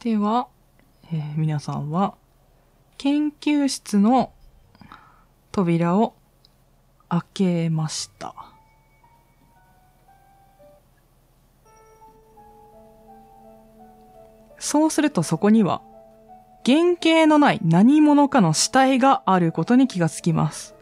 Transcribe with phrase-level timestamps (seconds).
[0.00, 0.46] では、
[1.12, 2.14] えー皆さんは、
[2.98, 4.32] 研究室の
[5.50, 6.14] 扉を
[7.08, 8.32] 開けました。
[14.60, 15.82] そうするとそこには、
[16.64, 20.76] 原型のない何者かの死体があることに気がつきます。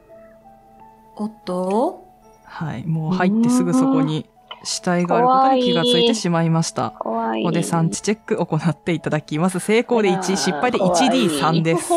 [1.15, 2.07] おっと
[2.45, 2.87] はい。
[2.87, 4.29] もう入ってすぐそこに
[4.67, 6.91] 死体があることに気がついてしまいました。
[6.99, 7.43] 怖い。
[7.43, 9.61] ここで産地チェック行っていただきます。
[9.61, 11.93] 成功で1、失敗で 1D3 です。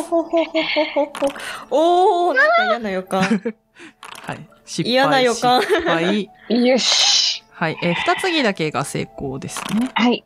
[1.72, 3.22] おー、なんか嫌な予感。
[3.24, 4.50] はい。
[4.66, 4.92] 失敗。
[4.92, 6.30] 嫌な予感失敗。
[6.50, 7.44] よし。
[7.52, 7.78] はい。
[7.82, 9.90] えー二つぎだけが成功ですね。
[9.96, 10.24] はい。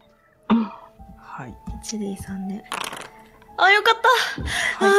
[1.17, 1.53] はい。
[1.83, 2.65] 1D3 ね。
[3.57, 4.01] あ、よかっ
[4.79, 4.95] た、はいあ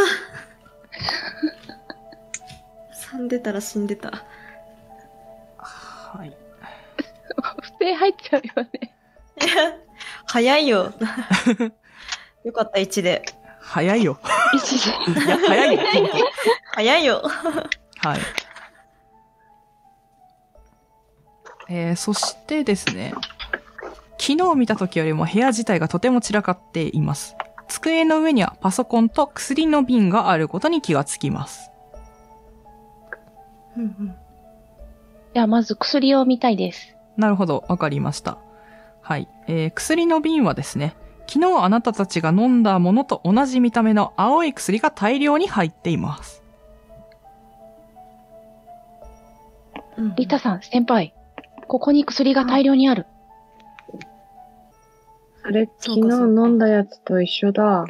[3.12, 4.24] ー 3出たら死んでた。
[5.58, 6.36] はい。
[7.36, 8.94] 不正入っちゃうよね。
[10.26, 10.92] 早いよ。
[12.44, 13.24] よかった、1で。
[13.60, 14.18] 早いよ。
[14.54, 14.90] 一時。
[14.90, 14.92] い
[15.28, 15.82] や、早いよ。
[15.92, 16.08] 本
[16.74, 17.22] 早いよ。
[18.02, 18.20] 当はい。
[21.68, 23.14] えー、そしてですね。
[24.18, 27.36] 昨日見た時よりも部屋自体がとても散らかっています。
[27.68, 31.70] 机の上にはパソコンと薬の瓶があることに気がつきます。
[33.76, 34.16] うんうん
[35.34, 36.93] では、まず薬を見たいです。
[37.16, 38.38] なるほど、わかりました。
[39.00, 39.28] はい。
[39.46, 46.42] えー、薬の瓶はですね、昨日あなたたちが飲んだものと同じ見た目の青い薬が大量に入っています。
[49.96, 51.14] うんリタさん、先輩。
[51.68, 53.06] ここに薬が大量にある。
[55.44, 57.86] あれ、昨日飲んだやつと一緒だ。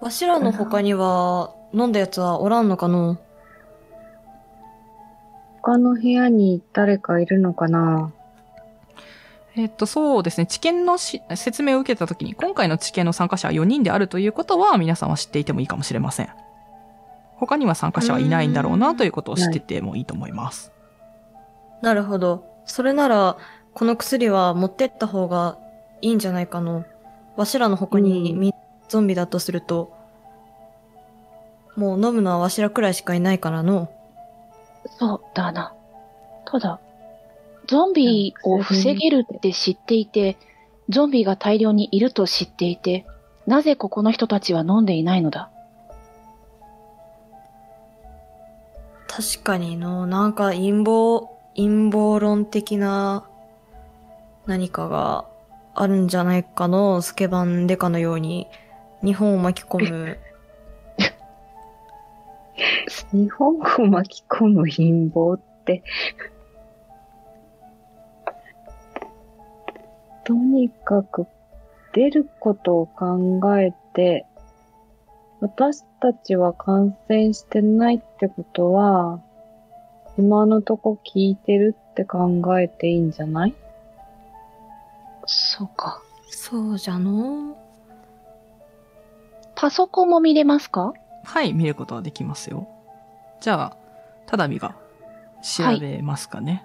[0.00, 3.18] わしらの他には、飲んだやつはおらんのかの？
[5.68, 8.10] 他の部屋に誰かいるのかな？
[9.54, 10.46] えっと、そうですね。
[10.46, 16.30] 知見のし説明を受けたときに、今回の知見の参加者は4人であるということは、皆さんは知っていてもいいかもしれません。
[17.36, 20.72] 他には参加者はいないんだろうなということを知っててもいいと思います。
[21.82, 22.46] なるほど。
[22.64, 23.36] それなら、
[23.74, 25.58] この薬は持ってった方が
[26.00, 26.86] いいんじゃないかの。
[27.36, 28.54] わしらの他にうんみ、
[28.88, 29.92] ゾンビだとすると、
[31.76, 33.92] もう飲むのはわしらくらいしかいないからの。
[34.98, 35.74] そうだな。
[36.44, 36.80] ただ、
[37.66, 40.36] ゾンビを防げるって知っていて、
[40.88, 43.06] ゾンビが大量にいると知っていて、
[43.46, 45.50] なぜここの人たちは飲んでいないのだ？
[49.06, 53.28] 確かにの、なんか陰謀、陰謀論的な
[54.46, 55.26] 何かが
[55.74, 58.46] あるんじゃないかの、スケバンデカのように、
[59.02, 60.18] 日本を巻き込む。
[63.12, 65.82] 日本を巻き込む陰謀って。
[70.24, 71.26] とにかく
[71.94, 74.26] 出ることを考えて、
[75.40, 79.20] 私たちは感染してないってことは、
[80.18, 83.54] 今のとこ聞いてるって考えていいんじゃない？
[85.26, 86.02] そうか。
[86.28, 87.56] そうじゃの
[89.54, 90.92] パソコンも見れますか？
[91.28, 92.66] はい、見ることはできますよ。
[93.42, 93.76] じゃあ、
[94.26, 94.74] ただみが
[95.42, 96.64] 調べますかね。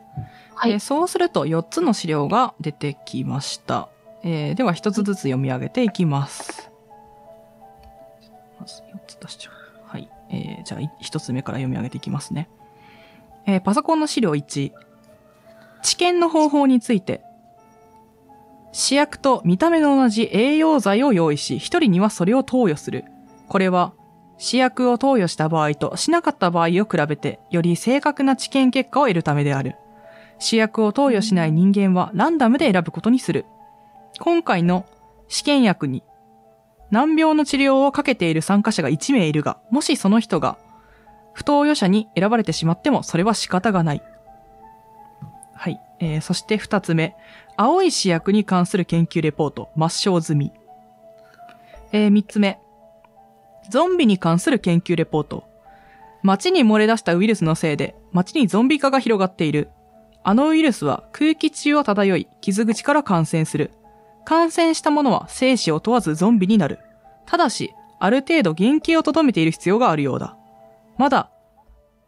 [0.55, 3.89] はいえーそうすると4つの資料が出てきました。
[4.23, 6.71] えーでは1つずつ読み上げていきます。
[8.57, 9.53] まず4つ出しちゃう。
[9.85, 10.09] はい。
[10.29, 12.49] えーじゃあ1つ目から読み上げていきますね。
[13.45, 14.71] えーパソコンの資料1。
[15.81, 17.21] 治験の方法について。
[18.71, 23.03] 試薬と見た目の同じ栄養剤を用意し、1人にはそれを投与する。
[23.49, 23.93] これは、
[24.37, 29.75] 試薬を投与した場合としなかった場合を比べて、より正確な治験結果を得るためである。
[30.39, 33.45] 試薬を投与しない人間はランダムで選ぶことにする。
[34.19, 34.85] 今回の
[35.27, 36.03] 試験薬に
[36.91, 40.57] 難病の治療をかけている参加者が1名いるが、もしその人が
[41.33, 44.03] 不投与者に選ばれてしまってもそれは仕方がない。
[45.55, 45.79] はい。
[45.99, 47.15] えー、そして2つ目。
[47.55, 50.51] 青い試薬に関する研究レポート、抹消済み。
[51.91, 52.59] えー、3つ目。
[53.69, 55.45] ゾンビに関する研究レポート。
[56.23, 59.69] 街に漏れ出したウイルスのせいで、街にゾンビ化が広がっている。
[60.23, 63.71] あのウイルスは空気中を漂い、傷口から感染する。
[64.25, 66.79] 感染した者は生死を問わずゾンビになる。
[67.25, 70.37] ただし、ある程度原型をとどめている必要があるようだ。
[70.97, 71.29] まだ、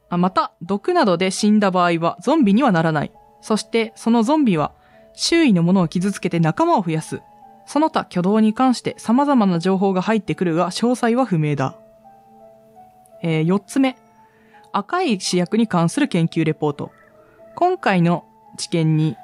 [0.09, 3.11] あまた、毒などで死んだ場合はゾンビにはならない。
[3.41, 4.73] そして、そのゾンビは、
[5.13, 7.21] 周囲の者を傷つけて仲間を増やす。
[7.65, 11.75] その他挙動に関して様々な情報が入ってくるが、詳細は不明だ。
[13.21, 13.97] えー、4つ目。
[14.71, 16.91] 赤い試薬に関する研究レポート。
[17.55, 18.25] 今回の
[18.57, 19.15] 治験に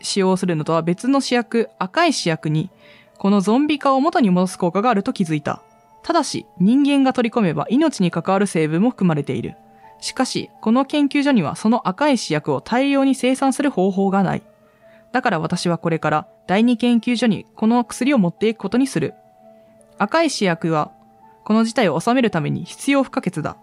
[0.00, 2.70] 使用するのとは別の試薬、赤い試薬に、
[3.18, 5.62] このゾンビ化を元に戻す効果があると気づいた。
[6.02, 9.56] ただし、人間が取り込めば命に関わる成分も含まれている。
[10.00, 14.42] しかし、この研究所にはその赤い試薬を大量に生産する方法がない。
[15.12, 19.14] だから私はこれから第二研究所にこの薬を持っていくことにする。
[19.98, 20.90] 赤い試薬は、
[21.44, 23.56] この事態を収めるために必要不可欠だ。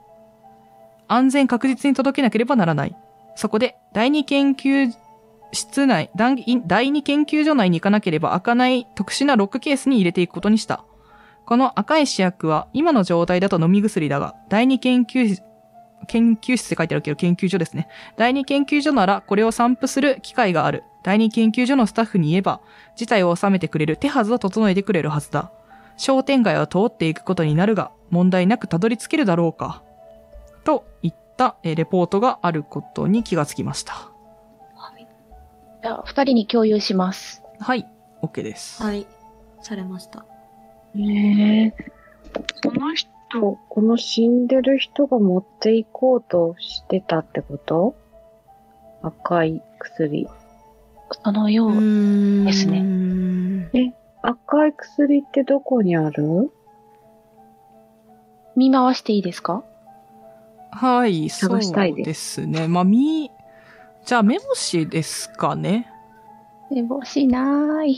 [1.09, 2.95] 安全確実に届けなければならない。
[3.35, 4.89] そこで、第二研究
[5.51, 10.85] 室内、第第二研究所内に行かなければ開かない特殊なロックケースに入れていくことにした。
[11.45, 15.43] この赤い試薬は今の状態だと飲み薬だが、第二研究室、
[16.07, 17.89] 研究室って書いてあるけど研究所ですね。
[18.15, 20.85] 第二研究所ならこれを散布する機会がある。
[21.03, 22.61] 第二研究所のスタッフに言えば、
[22.95, 25.51] 事態を収めてくれる手はずを整えてくれるはずだ。
[25.95, 29.83] 商店街を通っていくことになるが、問題なくたどり着けるだろうか。
[30.63, 34.11] といったえーレポートがあることに気がつきました。
[35.83, 37.43] じゃあ、二人に共有します。
[37.59, 37.87] はい、
[38.23, 38.81] OK です。
[38.81, 39.05] はい。
[39.61, 40.25] されました。
[40.95, 41.91] ねえ。
[42.63, 43.09] その人、
[43.69, 47.95] この死んでる人が持っていこうとしてたってこと？
[49.03, 50.27] 赤い薬。
[51.09, 53.95] そのよう、んですねね。
[54.21, 56.51] 赤い薬ってどこにある？
[58.55, 59.63] 見回していいですか？
[60.71, 62.67] はい、そう探したいですですね。
[62.67, 63.31] まあ、み、
[64.05, 65.89] じゃあ、目星ですかね。
[66.69, 67.97] 寝坊しない。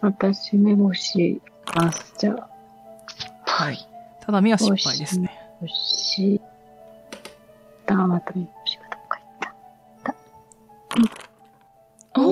[0.00, 1.40] 私、目星
[1.74, 2.14] ます。
[2.18, 2.48] じゃあ、
[3.44, 3.78] はい。
[4.20, 5.30] ただ、目は失敗ですね。
[5.60, 6.40] 星。
[7.86, 9.38] だ、また目星がどっか行っ
[10.02, 10.14] た。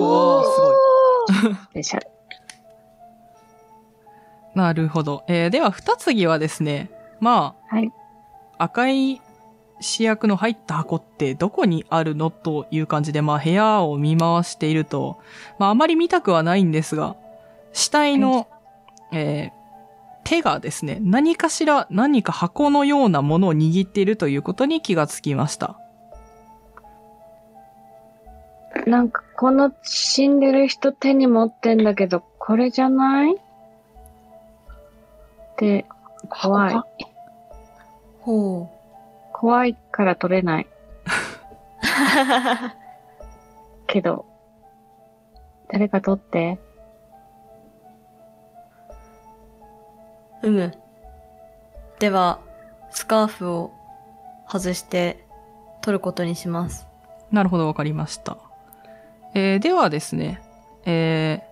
[0.02, 1.54] おーすごい。
[1.54, 2.06] スペシャル。
[4.54, 5.24] なるほど。
[5.28, 7.92] えーでは、二次はですね、まはい。
[8.58, 9.20] あ、赤い
[9.80, 15.18] 試薬の入った箱ってどこにあるのという感じで、まあ、部屋を見回していると、
[15.58, 17.16] まあ、あまり見たくはないんですが、
[17.72, 18.48] 死体の、
[19.12, 19.60] えー
[20.22, 25.79] 手がですね、何かしら、何か箱のようなものを握っているということに気がつきました。
[28.86, 33.34] なんか、この死んでる人手に持ってんだけど、これじゃない？
[33.34, 33.38] っ
[35.56, 35.84] て、
[36.28, 36.82] 怖い。
[38.20, 38.68] ほ
[39.32, 40.64] 怖いから取れない。
[40.64, 40.68] う。
[43.86, 44.26] けど、
[45.68, 46.58] 誰か取って。
[50.42, 50.74] うむ。
[51.98, 52.40] では、
[52.90, 53.72] スカーフを
[54.48, 55.24] 外して
[55.80, 56.86] 取ることにします。
[57.30, 58.38] なるほど、わかりました。
[59.34, 60.42] えーではですね、
[60.84, 61.50] えー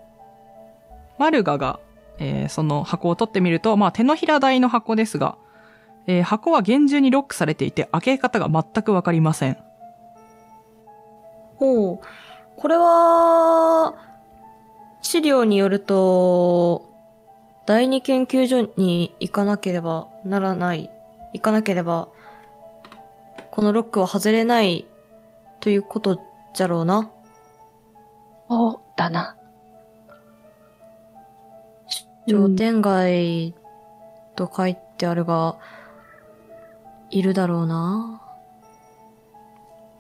[1.19, 1.81] マルガが、
[2.19, 5.37] えーその箱を取ってみると、まあ、手のひら大の箱ですが、
[6.07, 9.59] えー箱は厳重にロックされていて、開け方が全くわかりません。
[11.57, 12.07] ほう。
[12.57, 13.95] これは、
[15.03, 16.89] 資料によると、
[17.67, 20.91] 第二研究所に行かなければならない、
[21.35, 22.09] 行かなければ、
[23.51, 24.87] このロックは外れない
[25.61, 26.21] ということ
[26.55, 27.11] じゃろうな。
[28.49, 29.37] そうだな。
[32.29, 33.55] 商店街
[34.37, 35.57] と書いてあるが、
[37.11, 38.23] いるだろうな。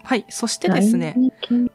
[0.04, 0.24] はい。
[0.28, 1.14] そしてですね、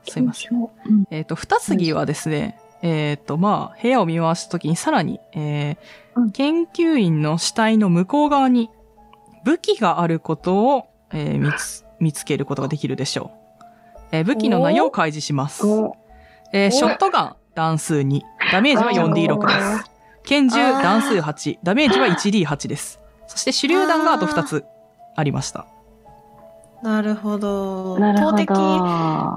[0.08, 0.58] すいません。
[0.58, 5.78] うんえっ、と、二次はですね、えっ、と、まあ、部屋を見回したときにさらに、えー
[6.16, 8.70] うん研究員の死体の向こう側に
[9.44, 13.32] 武器があることを、えー見つ、見つけることができるでしょ
[13.62, 13.66] う。
[14.12, 15.66] えー武器の内容を開示します。
[15.66, 15.96] お
[16.54, 19.92] えーショットガン、段数2、ダメージは 4D6 です。
[20.24, 23.00] 拳銃、あー段数8、ダメージは 1D8 です。
[23.28, 24.64] そして手榴弾があと2つ
[25.16, 25.66] ありました。
[26.84, 27.96] なるほど。
[27.98, 28.54] 投擲、ど。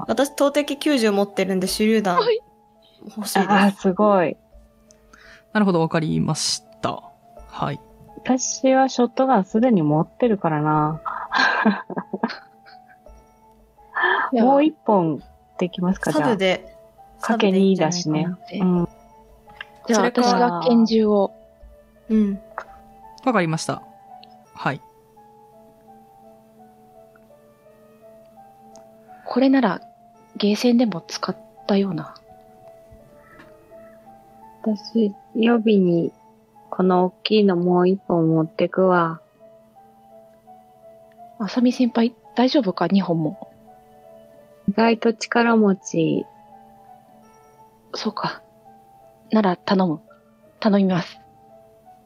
[0.07, 2.39] 私投擲90持ってるんで手榴弾はい
[3.15, 3.51] 欲しいです。
[3.51, 4.37] あー、すごい。
[5.53, 7.01] なるほど、わかりました。
[7.47, 7.79] はい。
[8.17, 11.01] 私はショットガンすでに持ってるからな。
[14.33, 15.23] もう一本
[15.57, 16.37] できますかじゃあサブ。
[16.37, 16.76] で。
[17.21, 18.97] かけ2だしねサブでいいんじゃないかなってうん。
[19.87, 21.33] じゃあ私が拳銃を。
[22.09, 22.39] うん。
[23.25, 23.81] わかりました。
[24.53, 24.81] はい。
[29.25, 29.81] これなら、
[30.35, 32.15] ゲーセンでも使ったような。
[34.61, 36.11] 私、予備に、
[36.69, 39.21] この大きいのもう一本持ってくわ。
[41.39, 43.51] あさみ先輩、大丈夫か ?2 本も。
[44.67, 46.25] 意外と力持ち。
[47.97, 48.43] そうか。
[49.31, 50.01] なら頼む。
[50.59, 51.19] 頼みます。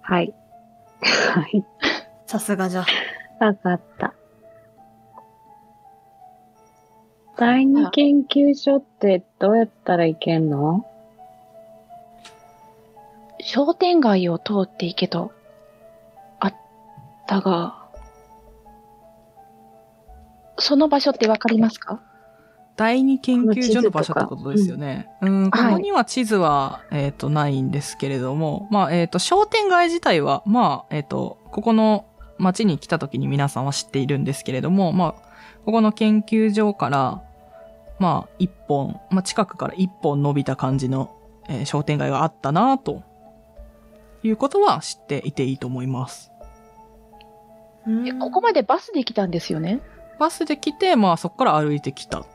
[0.01, 0.33] はい。
[1.01, 1.65] はい。
[2.25, 2.85] さすがじゃ。
[3.41, 4.13] わかった。
[7.37, 10.85] 第二研究所ってどうやったらいけんの？
[13.41, 15.33] 商店街を通っていけと、
[16.39, 16.53] あっ
[17.27, 17.89] たが、
[20.57, 22.01] その場所ってわかりますか？
[22.81, 25.07] 第二研究所の場所ってことですよね。
[25.21, 32.05] うん、ここには地図は、えっ、と、ないんですけれども、まあ、えっ、と、商店街自体は、まあ、えっ、と、ここの
[32.39, 35.11] 町に来た時に皆さんは知っているんですけれども、まあ、
[35.63, 37.21] ここの研究所から、
[37.99, 41.15] まあ、一本、まあ、近くから一本伸びた感じの、
[41.49, 43.03] えー商店街があったなと
[44.23, 46.31] いうことは知っていていいと思います。
[48.07, 49.81] えここまでバスで来たんですよね？
[50.17, 52.25] バスで来て、まあ、そこから歩いてきた。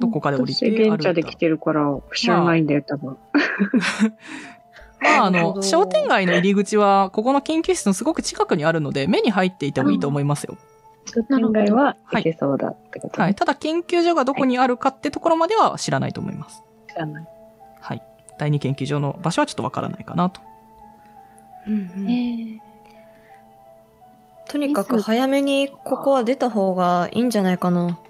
[0.00, 0.94] どこかで降りて私、歩いた。
[0.94, 3.16] 現茶で来てるから、知らないんだよ、多分。
[5.02, 10.56] まあ、あの、商店街の入り口は、ここの研究室のすごく近くにあるので、目に入っていてもいいと思いますよ。
[11.06, 13.34] 商店街は行けそうだってこと、ねはい。
[13.34, 16.62] ただ、研究所がどこにあるかってところまでは知らないと思います。
[16.88, 17.26] 知らない。
[17.80, 18.02] はい。
[18.38, 20.40] 第二研究所の場所はちょっとわからないかなと。
[21.66, 22.70] うんうんええ
[24.50, 28.00] とにかく早めにここは出た方がいいんじゃないかな。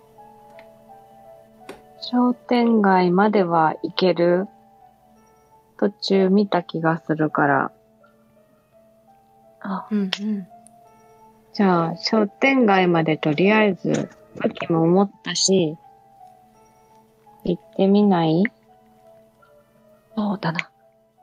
[2.11, 4.49] 商店街までは行ける
[5.79, 7.73] 途中見た気がするから。
[9.61, 10.11] あ、うんうん。
[11.52, 14.11] じゃあ、商店街までとりあえず、
[14.43, 15.76] 武器も持ったし、
[17.45, 18.43] 行ってみない？
[20.17, 20.69] そうだな。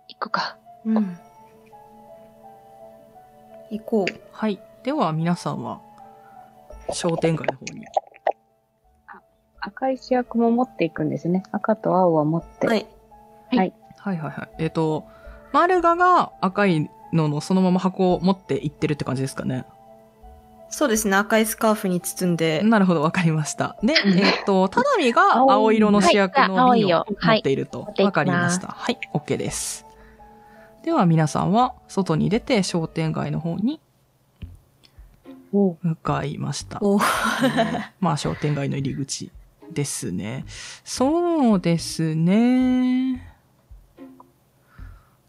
[0.08, 0.58] 行くか。
[0.86, 1.18] うん。
[3.72, 4.14] 行こう。
[4.32, 4.62] はい。
[4.84, 5.82] では、皆さんは、
[6.94, 7.86] 商店街の方に。
[9.68, 11.44] 赤い主役も持っていくんですね。
[11.52, 12.68] 赤と青は持って。
[12.68, 12.88] はい。
[13.52, 14.50] はいはいはい。
[14.60, 15.06] えっ、と、
[15.52, 19.66] マルガが赤いののそのまま箱を持って行ってるって感じですかね。
[20.70, 21.16] そうですね。
[21.18, 22.62] 赤いスカーフに包んで。
[22.64, 23.78] なるほど、わかりました。
[23.84, 27.84] で、えっ、と、ただみが青色の主役はいの瓶を持っていると。
[27.84, 28.68] はいわかりました。
[28.68, 29.86] はい、OK です。
[30.84, 33.82] では皆さんは外に出て商店街の方に
[35.52, 36.80] 向かいました。
[38.00, 39.32] まあ商店街の入り口
[39.72, 40.46] ですね。
[40.84, 43.36] そうですね。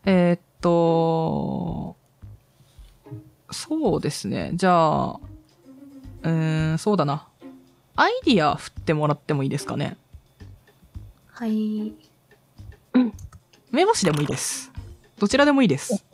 [0.04, 1.96] えーっと、
[3.50, 4.52] そうですね。
[4.54, 7.26] じゃあ、うーん、そうだな。
[7.96, 9.96] アイディア振ってもらってもいいですかね？
[11.32, 11.92] はい。
[13.70, 14.72] 目星でもいいです。
[15.18, 15.96] どちらでもいいです。
[15.96, 16.04] ス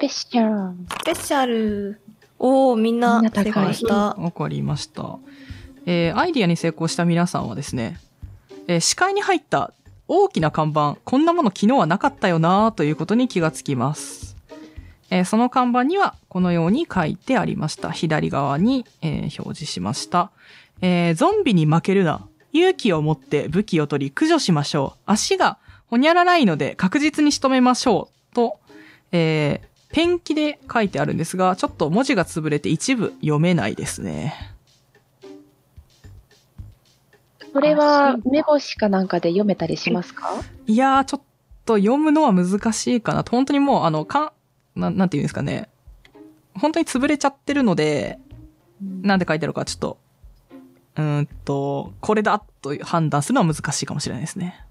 [0.00, 0.76] ペシャル。
[1.02, 2.00] スペシャル。
[2.38, 3.52] おー、みんなみんな高い。
[3.52, 5.18] わかりました。
[5.90, 7.98] えーアイディアに成功した皆さんはですね、
[8.66, 9.72] えー視界に入った
[10.06, 14.36] 大きな看板、こんなもの昨日はなかったよなということに気がつきます。
[15.08, 17.90] えーその看板にはこのように書いてありました。
[17.90, 20.30] 左側に、え表示しました。
[20.82, 22.26] えゾンビに負けるな。
[22.52, 25.00] 勇気を持って武器を取り駆除しましょう。
[25.06, 28.34] 足がほにゃらないので確実に仕留めましょう。
[28.34, 28.58] と、
[29.12, 34.57] えペンキで書いてあるんですが、ちょっと文字が潰れて一部読めないですね。
[37.58, 40.30] それは目星かなんかで読めたりしますか？
[40.68, 41.22] いやー、ちょっ
[41.66, 43.24] と読むのは難しいかな。
[43.28, 44.32] 本当にもう、あの、か
[44.76, 45.68] ん、ななんていうんですかね。
[46.54, 48.20] 本当に潰れちゃってるので、
[49.02, 49.98] なんで書いてあるかちょっと、
[50.96, 54.64] うーんと、これだと判断するのは難しいかもしれないですね。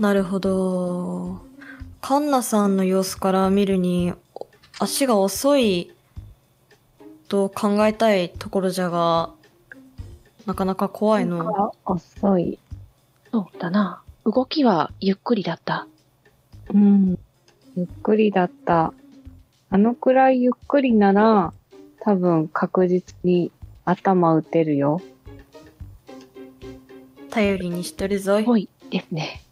[0.00, 1.40] なるほど。
[2.00, 4.48] カンナさんの様子から見るに、お
[4.80, 5.92] 足が遅い
[7.28, 9.30] と考えたいところじゃが、
[10.48, 11.74] なかなか怖いの。
[11.84, 12.58] 遅い。
[13.30, 14.02] そうだな。
[14.24, 15.86] 動きはゆっくりだった。
[16.72, 17.18] うん。
[17.76, 18.94] ゆっくりだった。
[19.68, 21.52] あのくらいゆっくりなら、
[22.00, 23.52] 多分確実に
[23.84, 25.02] 頭打てるよ。
[27.28, 28.44] 頼りにしてるぞい。
[28.44, 29.42] ぽいですね。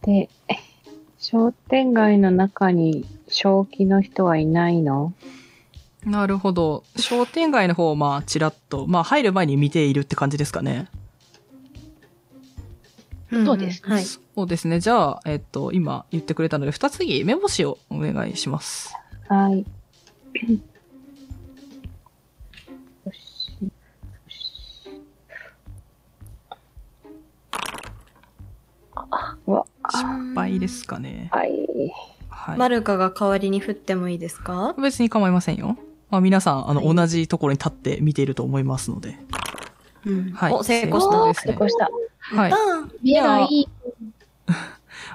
[0.00, 0.30] で、
[1.20, 5.12] 商店街の中に正気の人はいないの？
[6.06, 6.84] なるほど。
[6.96, 10.88] 商店街の方をまあ、ちらっと、まあ、入る前に見ているって感じですかね。
[13.28, 14.04] そうですはい。
[14.04, 14.78] そうですね。
[14.78, 18.94] じゃあ、えっと、今言ってくれたので、二つ次、目星をお願いします。
[19.28, 19.58] はい。
[19.58, 19.64] よ
[20.36, 20.62] し。
[23.04, 24.92] よし
[29.46, 31.30] うわ、失敗ですかね。
[31.32, 31.50] はい。
[32.28, 32.58] はい。
[32.58, 34.74] マルカが代わりに振ってもいいですか？
[34.80, 35.76] 別に構いませんよ。
[36.10, 39.18] まあ、皆さん、あの、はい同じところに立って見ていると思いますので。
[40.04, 40.30] うん。
[40.32, 41.10] はいお、成功した。
[41.10, 41.90] 成功ですね成功した。
[42.36, 42.52] はい
[43.02, 43.68] 見えない。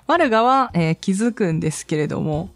[0.07, 2.49] マルガは、えー気づくんですけれども、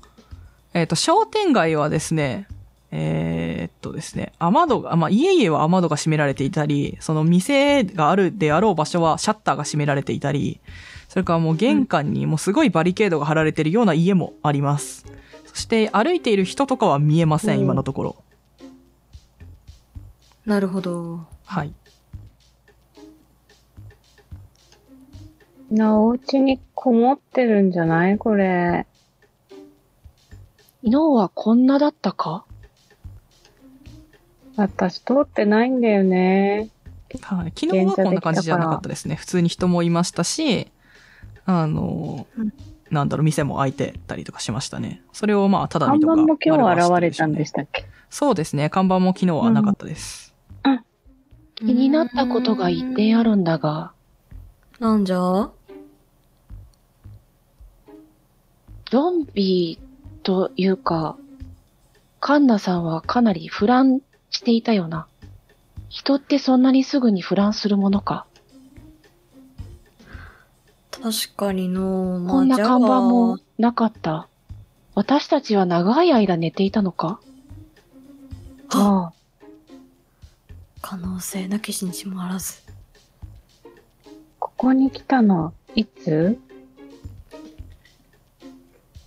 [0.74, 2.48] えっ、と、商店街はですね、
[2.92, 10.60] えーっとですね、雨戸が、まあ、家々は雨戸が閉められていたり、その店があるであろう場所はシャッターが閉められていたり、
[11.08, 15.06] そそれからもう玄関にもうすごいバリケードが張られてるような家もあります。
[15.56, 18.16] そして歩いている人とかは見えません今のところ。
[20.46, 21.26] なるほど。
[21.46, 21.74] はい。
[25.72, 28.18] な、お家にこもってるんじゃない？
[28.18, 28.86] これ。
[30.84, 32.44] 昨日はこんなだったか？
[34.58, 36.70] 私通ってないんだよね。
[37.22, 39.16] はい、昨日はこんな感じじゃなかったですね。
[39.16, 40.70] 普通に人もいましたし、
[41.46, 42.54] あの、うん
[42.92, 45.02] なんだろう、店も開いてたりとかしましたね。
[45.12, 46.14] それをまあ、ただ看見とか。
[46.14, 47.86] 板も今日現れたんでしたっけ？
[48.10, 48.70] そうですね。
[48.70, 50.34] 看板も昨日はなかったです。
[51.56, 53.94] 気になったことが一点あるんだが、
[54.80, 55.50] なんじゃ？
[58.92, 59.80] ゾンビ
[60.24, 61.18] というか、
[62.20, 65.08] カンナさんはかなり不乱していたよな。
[65.88, 68.26] 人ってそんなにすぐに不乱するものか。
[71.06, 74.28] 確かにの、まあこんな看板もなかった。
[74.96, 77.20] 私たちは長い間寝ていたのか？
[78.70, 79.14] ああ。
[80.82, 82.56] 可能性なきしにしもあらず。
[84.40, 86.40] ここに来たの、いつ？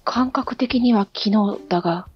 [0.04, 2.06] 感覚的には昨日だが、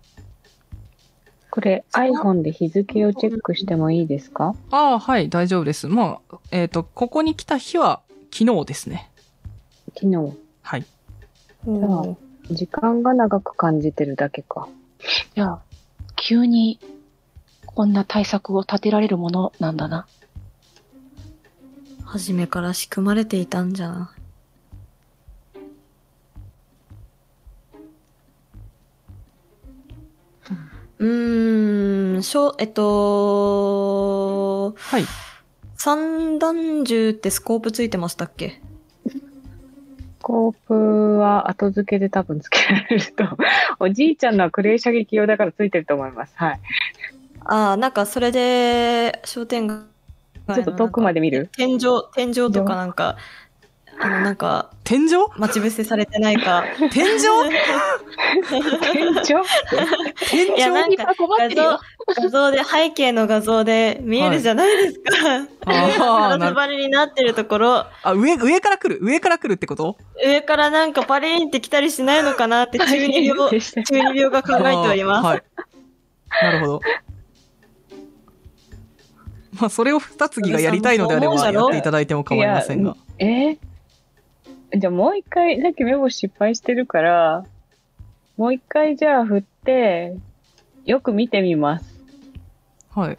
[1.51, 4.55] これ iPhone で日付をチェックしてもいいですか？
[4.71, 5.89] ああ、はい、大丈夫です。
[5.89, 8.01] まあ、えっ、と、ここに来た日は
[8.33, 9.09] 昨日ですね。
[9.95, 10.37] 昨日。
[10.63, 10.87] はい。
[11.65, 12.17] ほ
[12.51, 14.69] 時間が長く感じてるだけか。
[15.37, 15.61] いや、
[16.17, 16.79] 急に
[17.67, 20.07] こんな対策を立てられるものなんだな。
[22.01, 22.05] う。
[22.05, 24.15] 初めから仕組まれていたんじゃな。
[30.99, 35.05] うーん、しょ、えっと、はい。
[35.75, 38.51] 三段銃ってスコープついてましたっけ？
[38.51, 38.61] ス
[40.23, 43.25] コープは後付けで多分付けられると。
[43.81, 46.33] おじいちゃんのはクレー射撃用だからついてると思います。
[46.37, 46.61] はい。
[47.45, 49.79] ああ、なんかそれで、商店街
[50.49, 51.51] のちょっと遠くまで見る？
[51.57, 51.81] 天井、
[52.15, 53.17] 天井とかなんか、
[54.01, 55.11] あの、なんか、天井？
[55.37, 56.65] 待ち伏せされてないか。
[56.93, 57.21] 天井？
[58.93, 59.23] 天井？
[60.29, 65.47] 天井いや、なんか、画像困ってるよ。、画像で、背景の画像で見えるじゃないですか。
[65.67, 68.99] ああ、なるガラス張りになってるところ、 あ、上、上から来る？
[69.03, 69.97] 上から来るってこと？
[70.25, 75.27] 上からなんかパリーンって来たりしないのかなって中二病、 中二病が考えております。
[75.27, 75.43] はい。
[76.43, 76.81] なるほど。
[79.61, 82.97] まあ、それを二次がやりたいのであれば、やっていただいても構いませんが。
[83.19, 83.59] えー？
[84.75, 87.45] じゃあもう一回、さっきメモ失敗してるから、
[88.39, 90.17] もう一回じゃあ振って、
[90.87, 91.92] よく見てみます。
[92.95, 93.17] はい。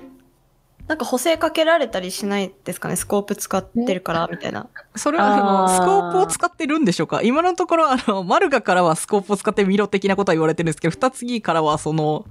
[0.85, 2.97] なんか補正かけられたりしないですかね？
[2.97, 4.67] スコープ使ってるから、みたいな。
[4.97, 7.21] それは、あの、あースコープを使ってるんでしょうか？
[7.23, 12.25] 今のところ、あの、マルガからはスコープを使ってみろ的なことは言われてるんですけど、二次からはその、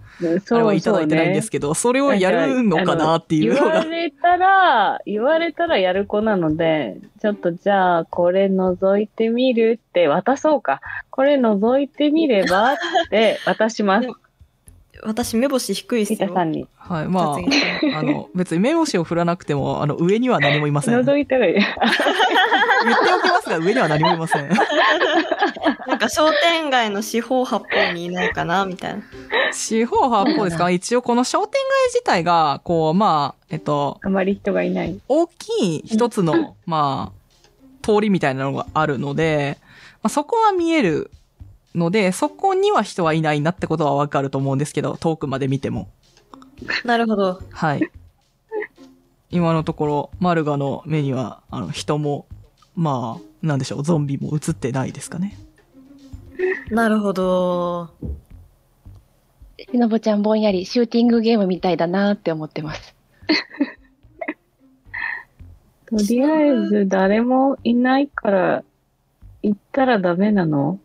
[0.45, 3.81] そあれはいただいてないんですけど、それをやるのかなっていうのが。
[3.81, 10.83] 言われたら、言われたらやる子なので、ちょっとじゃあ、これ覗いてみるって渡そうか。
[11.09, 12.77] これ覗いてみればっ
[13.09, 14.09] て渡します。
[15.05, 16.33] 私、目星低いっすよ。
[16.33, 16.67] さんに。
[16.77, 17.09] はい。
[17.09, 17.37] まあ、
[17.99, 20.95] あの、別に目星を振らなくても、あの、上には何もいません。
[20.95, 21.57] 言って覗いたらいい。
[21.57, 21.59] お
[23.23, 24.49] きますが、上には何もいません。
[25.87, 29.03] なんか商店街の四方八方にいないかなみたいな。
[29.53, 30.71] 四方八方ですか？
[30.71, 34.99] 一応この商店街自体が、こう、まあ、えっと、あまり人がいない。
[35.09, 39.59] 大きい一つの、まあ、通りみたいなのがあるので、
[39.97, 41.11] まあ、そこは見える
[41.75, 45.89] ので、そこには人はいないなってことはわかると思うんですけど、遠くまで見ても。
[46.85, 47.41] なるほど。
[47.51, 47.91] はい。
[49.31, 52.27] 今のところ、マルガの目には、あの、人も、
[52.77, 55.39] まあ、なんでしょう、ゾンビも映ってないですかね。
[56.71, 57.91] なるほど。
[59.59, 62.95] しのぶちゃんぼんやりシューティングゲームみたいだなって思ってます。
[65.87, 68.65] とりあえず誰もいないから、
[69.43, 70.79] 行ったらダメなの？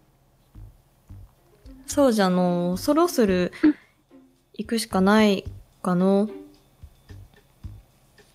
[1.88, 3.50] そうじゃの、そろそろ
[4.54, 5.46] 行くしかない
[5.82, 6.30] かの？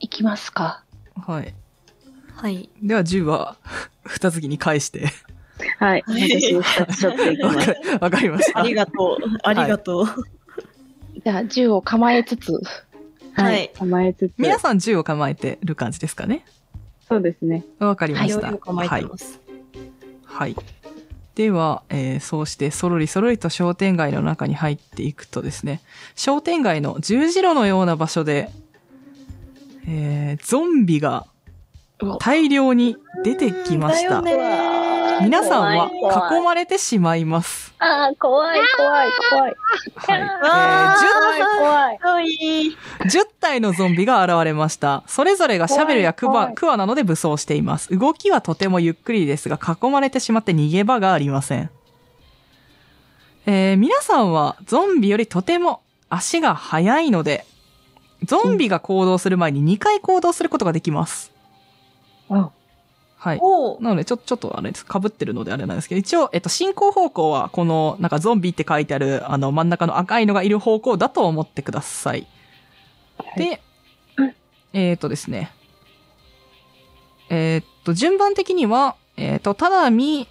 [0.00, 0.82] 行きますか。
[1.14, 1.54] はい。
[2.34, 2.68] はい。
[2.82, 3.56] では、銃は、
[4.04, 5.06] 二次に返して。
[5.78, 6.04] はい。
[6.08, 7.74] 私に二つ取っていきわかます。
[8.00, 8.60] わかりました。
[8.60, 9.38] ありがとう。
[9.44, 10.06] ありがとう。
[11.24, 12.60] じゃあ銃を構えつつ、
[13.34, 14.32] はい構えつつ。
[14.38, 16.44] 皆さん銃を構えてる感じですかね？
[17.08, 17.64] そうですね。
[17.78, 18.56] わかりました。
[18.56, 19.38] 構えてます。
[20.24, 20.56] はい。
[21.34, 25.80] では、えーそうして、そろりそろりと商店街の中に入っていくとですね、
[26.14, 28.50] 商店街の十字路のような場所で、
[29.88, 31.26] えーゾンビが
[32.20, 34.22] 大量に出てきました。
[35.24, 35.90] 皆さんは
[36.32, 37.72] 囲まれてしまいます。
[37.78, 39.54] あー、怖い、怖い、怖い。
[39.96, 40.20] はい。
[40.20, 41.98] えーあ怖い、怖い。
[41.98, 42.76] かわいい。
[43.04, 45.02] 10, 10体のゾンビが現れました。
[45.06, 47.96] それぞれがシャベルやクワクワなどで武装しています。
[47.96, 51.70] 動きはとてもゆっくりですが、囲まれてしまって逃げ場がありません。
[53.46, 57.44] えー皆さんはゾンビよりとても足が速いので、
[58.24, 61.32] ゾンビが行動する前に2回行動することができます。
[62.30, 62.50] あ、
[63.22, 63.40] はい。
[63.80, 64.84] なので、ちょ、ちょっとあれです。
[64.84, 72.26] 被ってるのであれなんですけど、一応、えっと、進行方向は、この、なんかゾンビって書いてある、あの、真ん中の赤いのがいる方向だと思ってください。
[73.36, 73.62] で、
[74.72, 75.52] えっ、とですね。
[77.30, 80.26] えっと、順番的には、えっ、と、ただみ、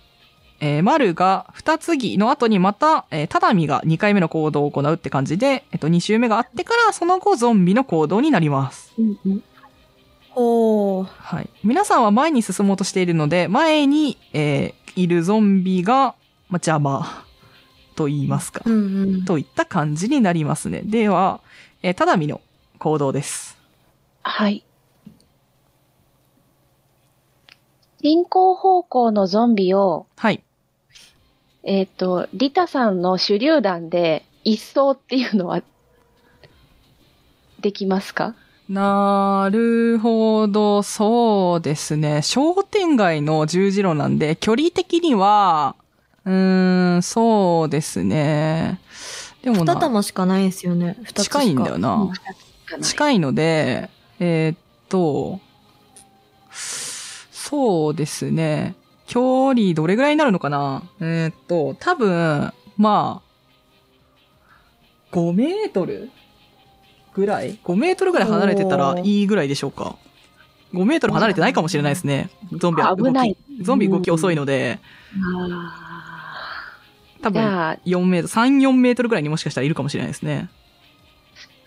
[0.59, 8.91] えー、丸が二つぎの後にまた、えー、ただみが2回目の行動を行うって感じで、えっと、2周目があってから、その後ゾンビの行動になります。
[8.99, 9.43] うんうん。
[10.35, 11.05] おー。
[11.05, 11.49] はい。
[11.63, 16.15] 皆さんは前に進もうとしているので、前に、えーいるゾンビが、まあ、
[16.55, 17.23] 邪魔
[17.95, 18.61] と言いますか。
[18.65, 19.25] うんうん。
[19.25, 20.81] といった感じになりますね。
[20.83, 21.39] では、
[21.81, 22.41] えーただみの
[22.77, 23.57] 行動です。
[24.23, 24.65] はい。
[28.01, 30.43] 進行方向のゾンビを、はい。
[31.63, 35.61] えっ、と、リタさんの手榴弾で一掃っていうのは、
[37.61, 38.35] できますか？
[38.71, 42.21] なるほど、そうですね。
[42.21, 45.75] 商店街の十字路なんで、距離的には、
[46.23, 48.79] うーん、そうですね。
[49.43, 50.95] でも二な、玉しかないんですよね。
[51.03, 51.41] 二つしか。
[51.41, 52.13] 近いんだよな。
[52.65, 53.89] 近近いので、
[54.21, 54.57] えーっ
[54.87, 55.41] と、
[56.51, 58.75] そうですね。
[59.05, 66.09] 距離どれぐらいになるのかなえーっと、多分、まあ、5メートル
[67.21, 69.95] ぐらい ?5 メートルぐらい離れてたらいいぐらいでしょうか
[70.73, 72.31] ?5 メートル離れてないかもしれないですね。
[72.51, 73.37] ゾンビは動き危ない。
[73.61, 74.79] ゾンビ動き遅いので、
[75.37, 75.91] あ
[77.21, 80.49] 多分ーじゃあ、4メートル、3、4メートルぐらいにもしかしたらいるかもしれないですね。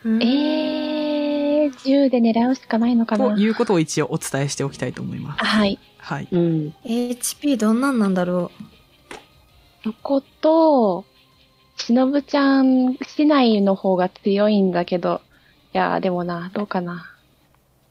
[0.04, 5.44] うんえー、銃で狙うしかないのかなということを一応お伝えしておきたいと思います。
[5.44, 5.78] はい。
[5.98, 6.28] はい。
[6.30, 6.74] うん。
[6.84, 8.50] HP どんなんなんだろ
[9.84, 11.04] そこと、
[11.76, 15.20] しのぶちゃん、市内の方が強いんだけど、
[15.74, 17.10] いやーでもな、どうかな。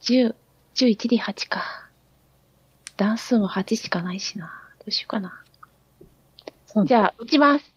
[0.01, 0.33] 10、
[0.73, 1.89] 11で8か。
[2.95, 4.45] 段数も8しかないしな。
[4.79, 5.43] どうしようかな。
[6.85, 7.73] じゃあ、撃ちます。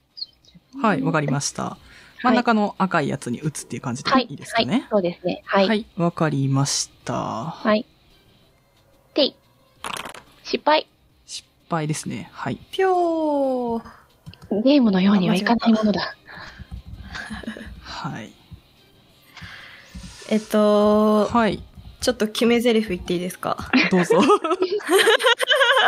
[0.81, 1.77] はい、わかりました。
[2.23, 4.27] 真ん中の赤いやつに打つっていう感じではい。
[4.31, 4.87] いいですかはいね。。
[4.89, 5.43] そうですね。
[5.45, 5.67] はい。
[5.67, 5.79] はい。
[5.79, 7.57] はい、わかりました。
[9.13, 9.37] てい。
[10.45, 10.87] 失敗。
[11.27, 12.31] 失敗ですね。
[12.33, 12.55] はい。
[12.55, 12.59] う。
[12.71, 13.83] ぴょー。
[14.63, 16.15] ゲームのようにはいかないものだ。
[17.83, 18.36] はい。
[20.29, 21.63] えっと、はい。
[22.01, 23.57] ちょっと決め台詞言っていいですか？
[23.91, 24.17] どうぞ。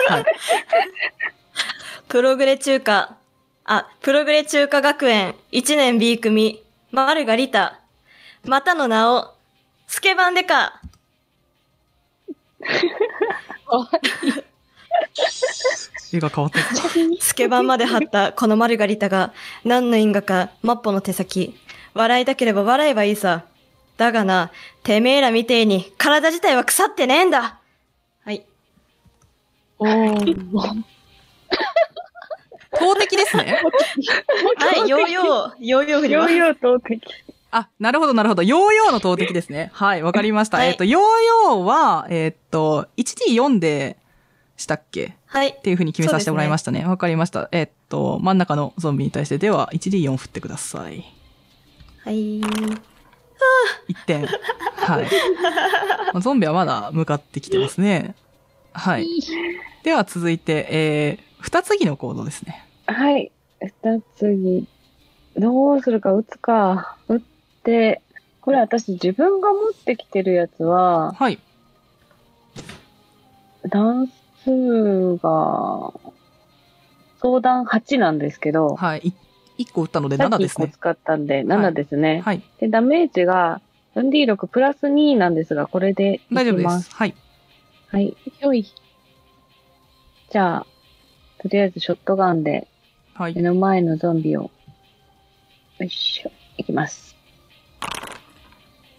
[0.09, 0.25] はい。
[2.09, 3.17] プログレ中華、
[3.65, 7.81] あ、プログレ中華学園1年 B 組、マルガリタ、
[8.45, 9.35] またの名を、
[9.87, 10.81] スケバンデカ、
[16.13, 16.59] 絵が変わった。
[17.21, 19.33] スケバンまで貼ったこのマルガリタが
[19.65, 21.55] 何の因果かマッポの手先。
[21.95, 23.45] 笑いたければ笑えばいいさ。
[23.99, 24.53] だがな、
[24.85, 27.59] てめえらみてえに体自体は腐ってねえんだ
[28.25, 28.47] はい。
[29.79, 30.83] おー。
[32.79, 33.59] 投擲ですね。
[34.57, 36.33] はい、ヨーヨー、ヨーヨー振ります。
[36.33, 37.01] ヨーヨー投擲。
[37.51, 38.45] あ、なるほど、なるほど。
[38.45, 39.71] ヨーヨーの投擲ですね。
[39.75, 40.59] はい、わかりました。
[40.59, 41.03] はいえっと、ヨー
[41.49, 43.97] ヨーは、えっと、1D4 で
[44.57, 45.17] したっけ？
[45.27, 45.61] はいっ。
[45.61, 46.85] ていう風に決めさせてもらいましたね。
[46.85, 47.49] わ、かりました。
[47.51, 51.05] えっと、真ん中のゾンビに対してでは 1D4 振ってください。
[52.05, 52.41] はい。
[53.89, 54.27] 1点。
[54.27, 55.05] はい。
[56.13, 58.15] まあゾンビはまだ向かってきてますね。
[58.73, 59.07] はい。
[59.83, 62.65] では続いて、えー、二つぎの行動ですね。
[62.87, 63.31] はい。
[63.61, 64.67] 二次。
[65.37, 66.97] どうするか、打つか。
[67.09, 67.21] 打っ
[67.63, 68.03] て、
[68.41, 71.39] これ私自分が持ってきてるやつは、はい。
[73.69, 74.09] 段
[74.45, 75.93] 数が、
[77.21, 79.01] 相談8なんですけど、はい。
[79.05, 79.13] い
[79.59, 80.67] 1個打ったので7さっき1ですね。
[80.69, 82.23] 個使ったんで、7ですね。
[82.25, 82.43] はい。
[82.61, 83.61] で、ダメージが
[83.97, 86.45] 4D6 プラス2なんですが、これでいきます。
[86.45, 86.95] 大丈夫です。
[86.95, 87.15] はい。
[87.89, 88.17] はい。
[88.39, 88.67] ひょい。
[90.31, 90.67] じゃあ、
[91.41, 92.69] とりあえずショットガンで
[93.15, 93.43] はい目。
[93.43, 94.51] の前のゾンビを、よ
[95.81, 97.17] いしょ、いきます。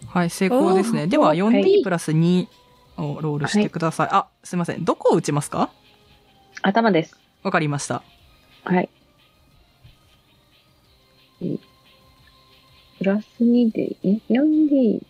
[0.06, 1.06] はい、成功ですね。
[1.06, 2.46] では、はい 4D プラス2
[2.98, 4.08] をロールしてください。
[4.10, 4.84] あ、すいません。
[4.84, 5.70] どこを打ちますか？
[6.62, 7.16] 頭です。
[7.42, 8.02] わかりました。
[8.64, 8.90] はい。
[11.42, 11.60] うん
[12.98, 15.00] プラス2で、え ?4D、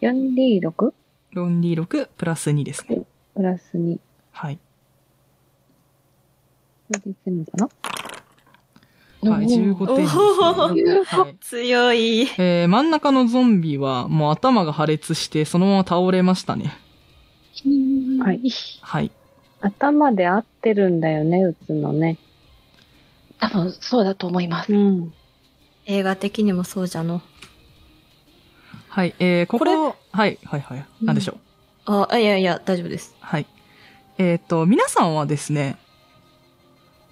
[0.00, 0.92] 4D6?
[1.32, 3.02] 4D6 プラス2ですね。
[3.36, 3.98] プラス2。
[4.32, 4.58] はい。
[6.90, 7.56] れでか
[9.22, 9.30] な？
[9.30, 11.00] はい、15点です、ね。
[11.04, 11.36] はい。
[11.40, 12.22] 強い。
[12.38, 16.72] えー、真ん中のゾンビはもう頭が破裂してそのまま倒れましたね。
[18.20, 18.40] はい。
[18.80, 19.12] はい。
[19.60, 22.18] 頭で合ってるんだよね、打つのね。
[23.38, 24.72] 多分そうだと思います。
[24.72, 25.12] うん。
[25.86, 27.22] 映画的にもそうじゃの。
[28.88, 29.14] はい。
[29.18, 30.86] えー、ここ、これはい、はい、はい。
[31.02, 31.38] なんでしょ
[31.86, 31.92] う？
[31.92, 33.14] あ、あいやいや、大丈夫です。
[33.20, 33.46] はい。
[34.18, 35.78] えっ、と、皆さんはですね、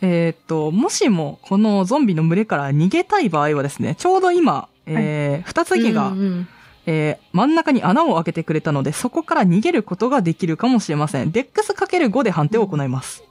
[0.00, 6.48] えっ、と、もしもこのゾンビの群れから逃げたい場合はですね、ちょうど今、えー二つ木が、うんうん
[6.86, 11.30] えー真ん中に穴を開けてくれたので、そこから逃げることができるかもしれません。
[11.32, 13.22] DEX ×5 で判定を行います。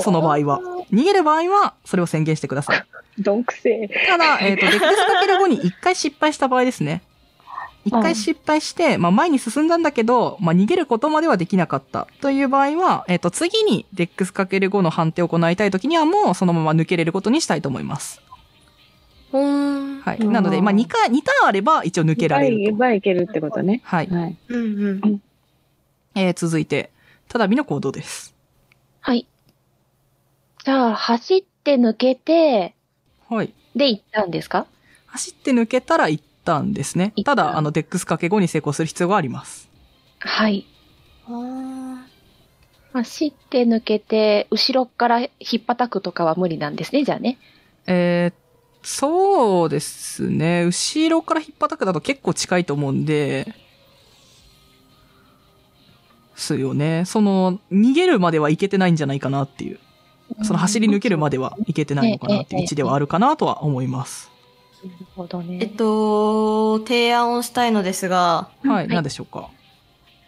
[0.00, 0.60] その場合は。
[0.92, 2.84] 逃げる場合は、それを宣言してください。
[3.18, 4.06] どんくせえ。
[4.06, 5.00] ただ、えっ、と、 DEX
[5.42, 7.02] ×5 に1回失敗した場合ですね。
[7.86, 18.20] 1回失敗して、まあ前に進んだんだけど、まあ逃げることまではできなかったという場合は、えっ、と、次に DEX ×5 の判定を行いたいときにはもうそのまま抜けれることにしたいと思います。
[19.32, 20.00] ほーん。
[20.00, 20.18] はい。
[20.18, 22.76] うんなので、まあ2回、2ターンあれば一応抜けられると。
[22.76, 23.80] ばいけるってことね。
[23.84, 24.08] はい。
[24.08, 24.36] はい。
[24.48, 25.20] うんうん。
[26.14, 26.90] えー続いて、
[27.28, 28.34] ただびの行動です。
[29.00, 29.26] はい。
[30.68, 32.74] じゃあ、走って抜けて、
[33.30, 33.54] はい。
[33.74, 34.66] で行ったんですか？
[35.06, 37.14] 走って抜けたら一旦ですね。
[37.24, 39.70] ただ、あの、デックス ×5 に成功する必要があります。
[40.18, 40.66] はい。
[41.26, 42.04] あ
[42.92, 47.38] 走って抜けて、後ろから引っ叩くとかは無理なんですね、じゃあね。
[47.86, 48.38] えー
[48.82, 50.64] そうですね。
[50.64, 53.54] 後ろから引っ張くだと結構近いと思うんで、
[56.36, 57.04] すよね。
[57.06, 59.80] その、逃げるまではいけてないんじゃないかなっていう。
[60.42, 64.30] その走り抜けるまではいけてないのかなっていう位置ではあるかなとは思います。
[64.84, 65.58] なるほどね。
[65.60, 69.48] えっと、提案をしたいのですが、はい、はい何でしょうか？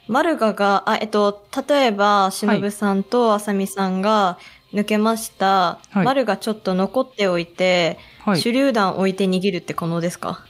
[0.09, 4.39] マルガが、あ、えっと、例えば、しのぶさんとあさみさんが
[4.73, 5.79] 抜けました。
[5.91, 8.43] はいマルがちょっと残っておいて、はい。
[8.43, 10.45] 手榴弾置いて逃げるって可能ですか？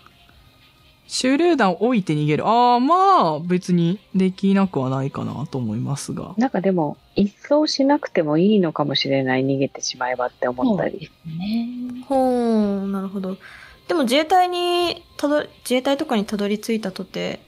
[1.10, 2.46] 手榴弾を置いて逃げる。
[2.46, 6.34] ああ、まあ、別にできなくはないかなと思いますが。
[6.36, 11.10] なんかでも、一掃しなくてもいいのかもしれない、逃げてしまえばって思ったり。
[11.26, 12.04] ね。
[12.06, 13.36] ほーん、なるほど。
[13.88, 17.40] でも自衛隊にたど、自衛隊とかにたどり着いたとて、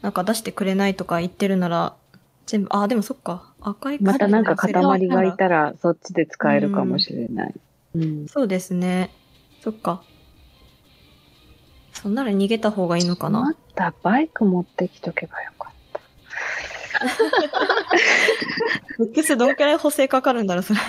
[0.00, 1.94] なんか出してくれないとか言ってるなら、
[2.46, 3.52] 全部、あ、でもそっか。
[3.60, 5.32] 赤いまたなんか塊がいら。
[5.32, 7.54] たら、そっちで使えるかもしれない。
[7.96, 8.28] うん。
[8.28, 9.10] そうですね。
[9.60, 10.04] そっか。
[11.94, 13.40] そんなら逃げた方がいいのかな？
[13.40, 15.74] またバイク持ってきとけばよかっ
[18.98, 20.80] ブックスどんくらい補正かかるんだろう、それ。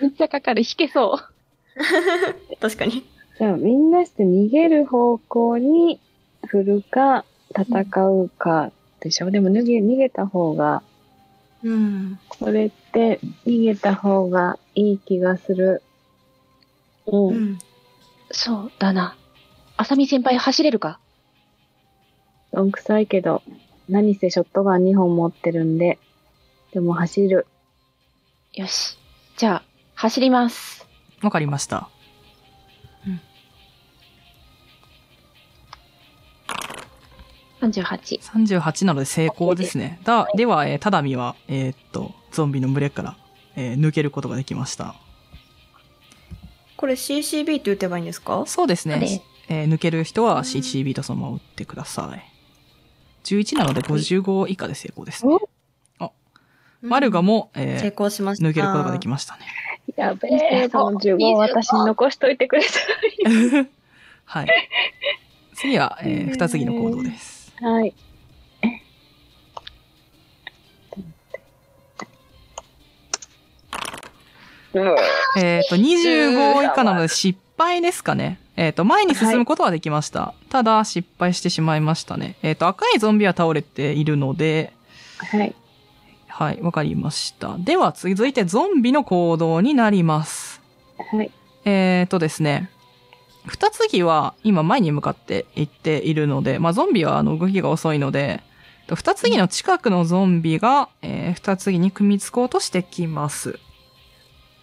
[0.00, 0.62] めっちゃかかる。
[0.62, 1.22] 引けそう。
[2.60, 3.02] 確かに。
[3.38, 3.38] た。
[3.38, 6.00] じゃあ、みんなして逃げる方向に
[6.46, 7.24] 振るか、
[7.56, 10.82] 戦うかでしょ、でも逃げ、逃げた方が、
[11.64, 12.18] うん。
[12.28, 15.82] これって逃げた方がいい気がする。
[17.06, 17.28] うん。
[17.28, 17.58] うん。
[18.30, 19.16] そうだな。
[19.76, 20.98] あさみ先輩走れるか？
[22.52, 23.42] どんくさいけど、
[23.88, 25.98] 何せショットガン2本持ってるんで、
[26.72, 27.46] でも走る。
[28.54, 28.98] よし。
[29.36, 29.62] じゃあ、
[29.94, 30.86] 走ります。
[31.22, 31.88] わかりました。
[37.60, 38.20] 38。
[38.20, 40.00] 38なので成功ですね。
[40.04, 43.16] だ、では、えー、ただみは、えーっと、ゾンビの群れから、
[43.56, 44.94] えー抜けることができました。
[46.78, 48.44] これ CCB って打てばいいんですか？
[48.46, 49.20] そうですね。
[49.48, 52.22] えー抜ける人は CCB とそのまま打ってください。
[53.24, 55.36] 11なので55以下で成功ですね。
[56.80, 58.48] マルガも、え成ー功しました。
[58.48, 59.40] 抜けることができましたね。
[59.96, 62.62] やべえ、35私に残しといてくれ
[64.24, 64.46] はい。
[65.54, 67.52] 次は、えー、二次の行動です。
[67.58, 67.66] た。
[67.66, 67.92] はい。
[75.36, 78.40] えっ、と、25以下なので失敗ですかね。
[78.56, 80.34] えっ、と、前に進むことはできました。
[80.48, 82.36] ただ、失敗してしまいましたね。
[82.42, 84.72] えっ、と、赤いゾンビは倒れているので、
[85.18, 85.54] はい。
[86.28, 87.56] はい、わかりました。
[87.58, 90.60] では、続いてゾンビの行動になります。
[91.10, 91.30] はい。
[91.64, 92.70] えっ、とですね、
[93.48, 98.42] 二次は今前に向かって行っているので、まあ、ゾンビはあの動きが遅いので、
[98.86, 103.58] と二次の近くのゾンビが、えー、二次に組みつこうとしてきます。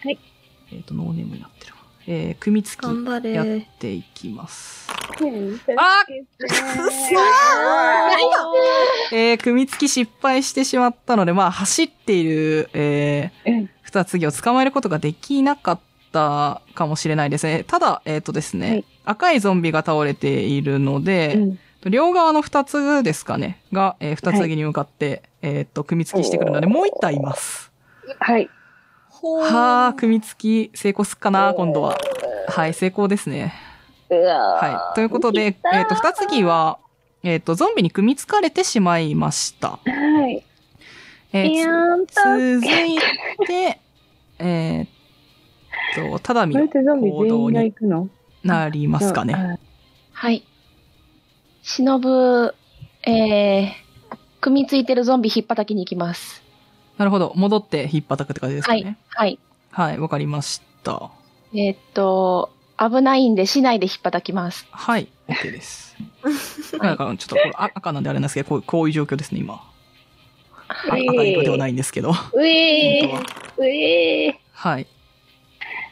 [0.05, 0.19] はい。
[0.71, 1.79] えっ、と、ノーネームになってるわ。
[2.07, 2.91] えー、組みつきや
[3.41, 3.67] っれ。
[3.79, 4.87] ていきます。
[4.89, 4.93] あ
[5.81, 6.05] あ
[9.11, 13.69] えー、組みつき失敗してしまったので、まあ、走っている、えー、うん。
[13.81, 15.79] 二次を捕まえることができなかっ
[16.11, 17.63] たかもしれないですね。
[17.65, 21.59] ただ、えっ、とですね、はい赤いゾンビが倒れているので、うん。
[21.91, 27.71] 両側の二つですかね、が、えー二次に向かって、えっ、と、組みつきしてくるので、もう一体います。
[28.19, 28.49] はい。
[29.25, 31.97] ほはあ、組み付き成功すっかな、今度は。
[32.47, 33.55] はい、成功ですね。
[34.07, 34.95] はい。
[34.95, 36.77] ということで、えっ、と、二次は、
[37.23, 39.79] えっ、と、ゾンビに組み付かれてしまいました。
[39.83, 40.45] はい。
[41.33, 42.99] えー続い
[43.47, 43.79] て、
[44.37, 44.87] えっ
[45.95, 48.09] と、ただみこれってゾンビ全員が行くの？
[48.43, 49.59] なりますかね。
[50.11, 50.45] はい。
[51.63, 52.53] 忍ぶ、
[53.07, 53.71] えー、
[54.39, 56.44] 組みついてるゾンビ引っ叩きに行きます。
[56.97, 57.33] なるほど。
[57.35, 58.97] 戻って引っ叩くって感じですかはいね。。
[59.09, 59.39] はい。
[59.71, 61.11] はい、わ、かりました。
[61.53, 64.67] えーっと、危ないんで市内で引っ叩きます。
[64.71, 65.95] はい、OK です。
[66.79, 69.55] なんか、ちょっとこれあ赤なんであれなんですけど、こうこういう状況ですね、今。
[70.67, 72.13] あ赤色ではないんですけど。
[72.13, 73.01] 本うえ
[73.57, 74.87] うえはい。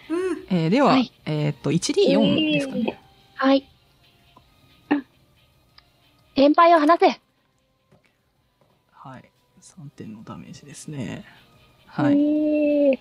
[0.09, 2.99] うんえーでは、はいえっと、1D4 ですかね。
[3.35, 3.67] はい。
[6.35, 7.21] 先輩を離せはい。
[9.79, 11.23] 3点のダメージですね。
[11.97, 12.13] ーはい。
[12.13, 12.99] えー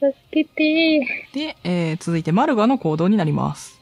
[0.00, 1.00] 助けて
[1.32, 3.80] で、えー続いて、マルガの行動になります。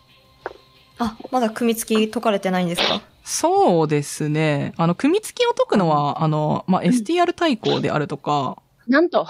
[0.98, 3.02] あ、まだ組み付き解かれてないんですか？
[3.24, 4.72] そうですね。
[4.76, 9.26] あの、組み付きを解くのは、あの、まあ、STR 対抗であるとか、なんと。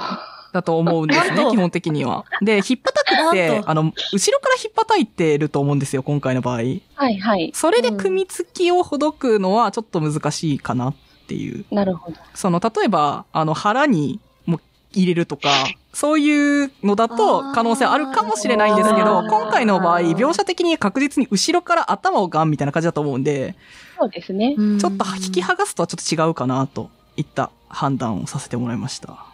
[0.53, 2.27] だと思うんですね、基本的には。
[2.43, 6.57] で、引っ叩くってあの、後ろから引っ叩いてると思うんですよ、今回の場合。
[6.57, 7.53] はいはい。
[7.55, 10.95] それで組み付きをほどくのはちょっと難しいかなっ
[11.27, 11.65] ていう。
[11.71, 12.17] なるほど。
[12.35, 14.61] その、例えば、あの、腹にも
[14.93, 15.49] 入れるとか、
[15.93, 23.55] そういうのだと可能性あるかもしれないんですけど、今回の場合、描写的に確実に後ろから頭をガンみたいな感じだと思うんで、
[23.99, 24.57] そうですね。
[24.57, 29.27] ちょっと引き剥がすとはちょっと違うかなといった判断をさせてもらいました。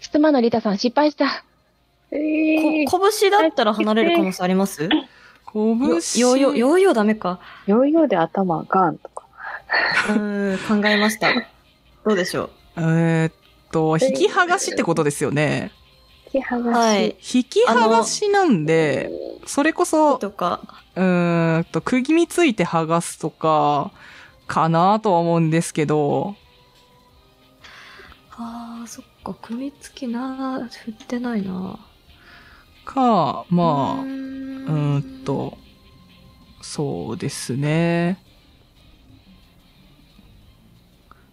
[0.00, 1.44] 質間のリタさん失敗した。
[2.10, 4.88] えーこ拳だったら離れる可能性あります？
[5.52, 5.60] 拳？
[6.20, 7.40] ヨーヨー、ヨーヨーダメか。
[7.66, 9.23] ヨーヨーで頭ガンとか。
[10.08, 11.32] うーん、考えました。
[12.04, 13.32] どうでしょえーっ
[13.70, 15.72] と、引き剥がしってことですよね。
[16.32, 16.76] 引き剥がし。
[16.76, 19.10] はい引き剥がしなんで、
[19.46, 20.60] それこうそ、とか。
[20.96, 23.92] うーんと、釘みついて剥がすとか、
[24.46, 26.36] かなとは思うんですけど、
[28.36, 31.78] ああ、そっか、組み付きな、振ってないな。
[32.84, 35.56] か、まあ、うんと、
[36.60, 38.18] そうですね。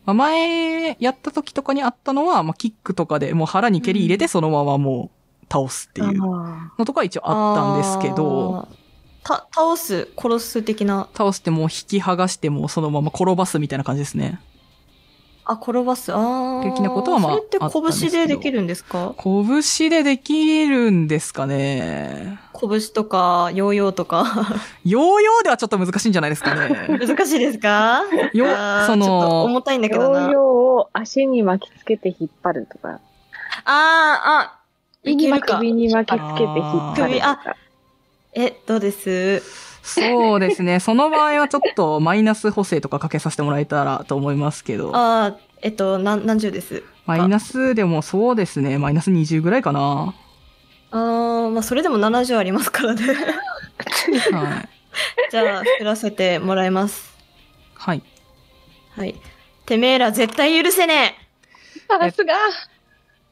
[0.05, 5.11] まあ、前やった時とかにあったのは、まあ、キックとかでもう腹に蹴り入れてそのままも
[5.43, 8.67] う倒すっていうあのとか一応あったんですけど。
[9.23, 11.07] た、倒す、殺す的な。
[11.13, 14.39] 倒してもう引き剥がしてもうそのまま転ばすみたいな感じですね。
[15.51, 16.11] あ、転ばす。
[16.13, 16.63] ああ。
[16.63, 19.13] 的なことはまあそれって拳でできるんですか？
[19.17, 22.39] 拳でできるんですかね。
[22.59, 24.25] 拳とか、ヨーヨーとか。
[24.85, 26.87] ヨーヨーではちょっと難しいんじゃないですかね。
[26.99, 28.01] 難しいですか？
[28.33, 28.45] よ
[28.85, 30.21] その重たいんだけどな。
[30.21, 32.99] ヨーヨーを足に巻きつけて引っ張るとか。
[33.65, 35.57] あー、あ、いけるか。
[35.57, 37.55] 首に巻きつけて引っ張ると首あか。
[38.33, 39.41] え、どうです
[39.83, 40.79] そうですね。
[40.79, 44.91] その場合はちょっとマイナス補正とかかけさせてもらえたらと思いますけど。
[44.93, 48.77] あー、えっと、何、何十ですマイナスでもそうですね。
[48.77, 50.13] マイナス20ぐらいかな。
[50.91, 53.01] あー、まあ、それでも70ありますからね。
[53.03, 54.69] はい。
[55.31, 57.15] じゃあ、振らせてもらいます。
[57.75, 58.03] はい。
[58.95, 59.15] はい。
[59.65, 61.15] てめえら絶対許せね
[61.87, 62.33] さすが。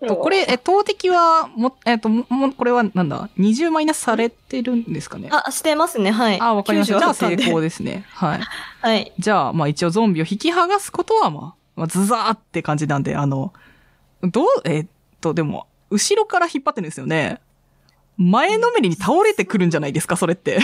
[0.07, 5.29] とこれ、え、投擲は、も、えっと、も、もこれはなんだ ?20 マイナスされてるんですかね？
[5.31, 5.35] え。
[5.45, 6.39] あ、してますね、はい。
[6.39, 6.99] あ、わかりました。
[6.99, 8.05] じゃあ90ったんで成功ですね。
[8.09, 8.39] はい。
[8.81, 9.11] はい。
[9.19, 13.53] じゃあ、まあ一応ゾンビを引き剥がすことは、まあ、まあ、ズザーって感じなんで、あの、
[14.21, 14.85] どう、えっ
[15.21, 17.41] と、でも、後ろから引っ張ってるんですよね。
[18.17, 20.59] 前のめりに倒れてくるんじゃないですか、それって。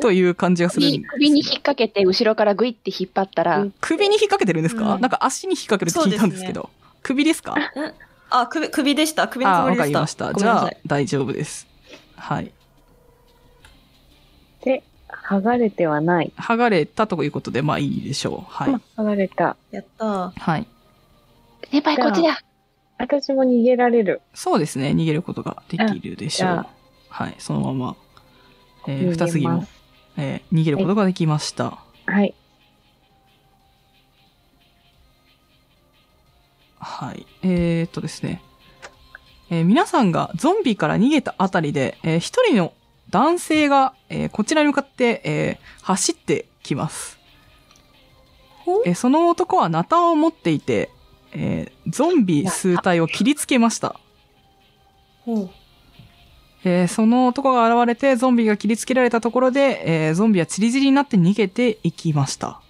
[0.00, 6.70] という感じがする首に引っ掛けて後ろからグイって引っ張ったら、首に引っ掛けてるんですか、うんなんか足に引っ掛けるって聞いたんですけど。
[7.02, 7.54] 首ですか？
[8.30, 9.28] あ、首、首でした。
[9.28, 10.26] 首のつああ、わもりでした。
[10.26, 10.40] かりました。
[10.40, 11.66] じゃあ大丈夫です。
[12.16, 12.52] はい。
[14.64, 16.32] で、剥がれてはない。
[16.36, 18.52] 剥がれたということで、まあいいでしょう。
[18.52, 18.74] はい。
[18.96, 19.56] 剥がれた。
[19.70, 20.30] やったー。
[20.30, 20.66] はい。
[21.70, 22.40] 先輩こっちだ。
[22.98, 24.22] 私も逃げられる。
[24.34, 24.90] そうですね。
[24.90, 26.66] 逃げることができるでしょう。
[27.08, 27.34] はい。
[27.38, 27.96] そのまま、
[28.86, 29.66] えー、二次も、
[30.16, 31.78] えー逃げることができました。
[32.06, 32.34] はい。
[36.84, 37.26] はい。
[37.42, 38.42] えー、っとですね。
[39.50, 42.72] えー皆さんがゾンビから逃げたあたりで、えー一人の
[43.10, 47.18] 男性が、えーこちらに向かって、えー走ってきます。
[48.84, 50.90] えーその男はナタを持っていて、
[51.32, 54.00] えーゾンビ数体を切りつけました。
[55.24, 55.50] ほう。
[56.64, 62.60] えーその男が現れてゾンビが切りつけられたところで、えーゾンビはチリチリになって逃げていきました。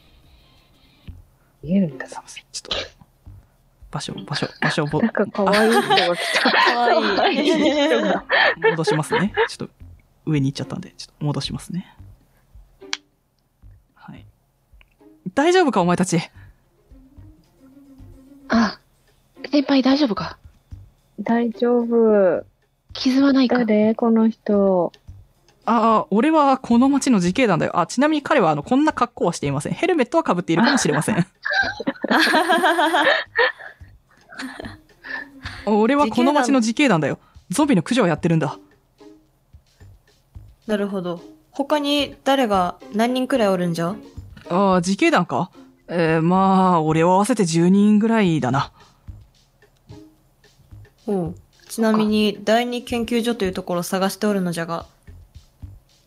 [1.64, 2.44] 逃げるんだすいません。
[2.52, 2.91] ちょっと。
[3.92, 6.50] 場所、場所、場所なんか可愛い人が来た。
[6.50, 7.44] かわいい。
[7.44, 8.24] 人が。
[8.70, 9.34] 戻しますね。
[9.48, 9.74] ちょっと
[10.24, 11.94] 上に行っちゃったんで、ちょっと戻しますね。
[13.94, 14.24] はい。
[15.34, 16.18] 大丈夫かお前たち？
[18.48, 18.80] あ、
[19.50, 20.38] 先輩大丈夫か？
[21.20, 22.44] 大丈夫。
[22.94, 23.58] 傷はないか？
[23.58, 23.94] 誰？
[23.94, 24.90] この人。
[25.64, 27.78] ああ、俺はこの町の自警団だよ。
[27.78, 29.74] あ、ちなみに彼はあの、こんな格好はしていません。
[29.74, 31.16] ヘルメットは被っているかもしれません。
[35.66, 37.18] 俺はこの町の自警団だよ。
[37.50, 38.58] ゾンビの駆除をやってるんだ。
[40.66, 41.20] なるほど。
[41.50, 43.94] 他に誰が何人くらいおるんじゃ？
[44.48, 45.50] ああ、自警団か？
[45.88, 48.72] えー、まあ、俺を合わせて10人ぐらいだな。
[51.04, 51.68] ほう。
[51.68, 54.86] ちなみに、第二研究所というところを探しておるのじゃが、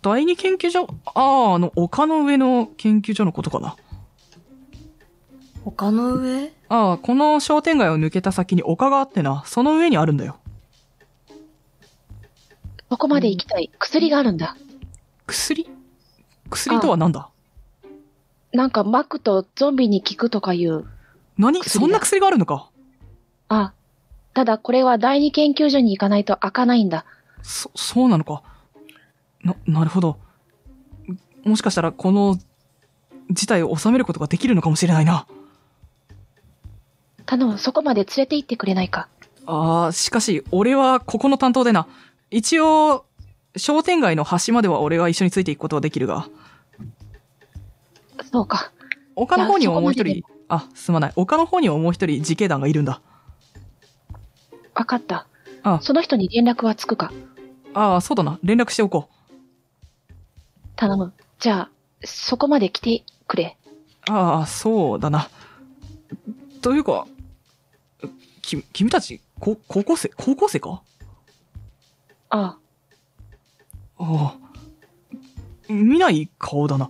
[0.02, 0.88] 第二研究所？
[1.14, 3.76] ああ、あの、丘の上の研究所のことかな。
[5.66, 6.54] 他の上？
[6.70, 10.38] ああ、この商店街を抜けた先に丘があってな、その上にあるんだよ。
[12.92, 13.72] そこまで行きたい。
[13.80, 14.56] 薬があるんだ。
[15.26, 15.68] 薬？
[16.52, 17.30] 薬とは何だ？
[18.54, 20.86] なんか巻くとゾンビに効くとかいう。
[21.38, 21.64] 何？
[21.64, 22.70] そんな薬があるのか？
[23.50, 23.74] あ、
[24.36, 27.06] ただこれは第二研究所に行かないと開かないんだ。
[27.42, 28.44] そ、そうなのか？
[29.44, 30.20] な、なるほど。
[31.44, 32.38] もしかしたらこの
[33.32, 35.26] 事態を収めることができるのかもしれないな。
[37.26, 39.08] 頼む、そこまで連れて行ってくれないか。
[39.46, 41.88] ああ、しかし、俺はここの担当でな。
[42.32, 43.06] 一応、
[43.58, 46.28] 商店街の端までは俺が一緒についていくことはできるが、
[48.32, 48.72] そうか。
[49.16, 51.14] 丘の方にはもう一人、あ、すまない。
[51.16, 53.02] 丘の方にはもう一人自警団がいるんだ。
[54.74, 55.28] わかった。
[55.64, 57.12] あその人に連絡はつくか。
[57.74, 58.40] ああ、そうだな。
[58.44, 59.10] 連絡しておこ
[60.76, 61.14] 頼む。
[61.40, 61.70] じゃあ、
[62.04, 63.58] そこまで来てくれ。
[64.10, 64.12] う。
[64.12, 65.30] ああ、そうだな。
[66.62, 67.08] というか、
[68.46, 70.82] き、君たち、こ、高校生、高校生か？
[72.30, 72.58] あ
[73.98, 74.38] あ、ああ。
[75.68, 76.90] 見ない顔だな。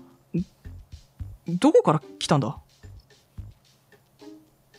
[1.47, 2.57] どこから来たんだ？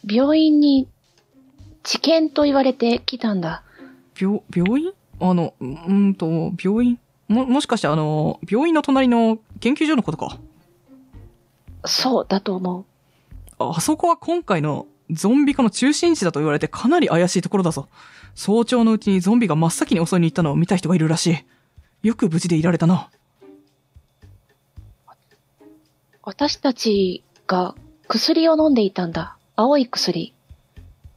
[0.05, 0.89] 病院に、
[1.83, 3.63] 治験と言われて来たんだ。
[4.21, 4.93] 病、病院？
[5.21, 6.99] あの、うーんと、病院？
[7.29, 10.39] も、もしかしてあの、病院の隣の研究所のことか？
[11.85, 12.85] そうだと思う。
[13.59, 17.89] あそこは今回のゾンビ化の中心地だと言われてかなり怪しいところだぞ。
[18.35, 21.45] 早朝のうちにゾンビが真っ先に襲いに行ったのを見た人がいるらし
[22.03, 22.09] い。
[22.09, 23.09] よく無事でいられたな。
[26.23, 27.75] 私たちが
[28.09, 29.37] 薬を飲んでいたんだ。
[29.55, 30.35] 青い薬。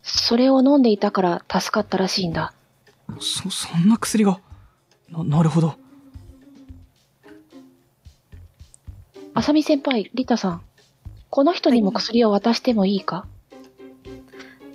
[0.03, 2.53] それを飲んでいたから助かったらしいんだ。
[3.19, 4.39] そ、そんな薬が？
[5.09, 5.75] な、なるほど。
[9.33, 10.61] あさみ先輩、リタさん。
[11.29, 13.25] この人にも薬を渡してもいいか、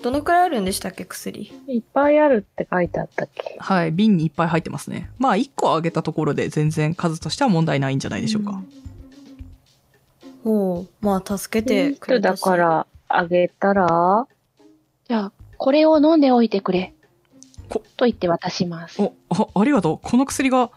[0.05, 1.51] どのくらいあるんでしたっけ、薬？
[1.67, 3.57] いっぱいあるって書いてあったっけ？
[3.59, 5.11] はい、瓶にいっぱい入ってますね。
[5.19, 8.61] まあ、1個あげたところで全然数としては問題ないんじゃないでしょうか。
[10.45, 10.89] ほう。
[11.01, 12.41] まあ、助けてく人れたし。
[12.43, 14.27] だからあげたら？
[15.09, 16.93] じゃあ、これを飲んでおいてくれ。
[17.71, 19.01] こと言って渡します。
[19.01, 20.07] お、あ、ありがとう。
[20.07, 20.71] この薬が、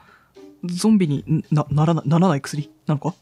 [0.63, 2.71] ゾンビにな、ならな、ならない薬？
[2.85, 3.13] なのか？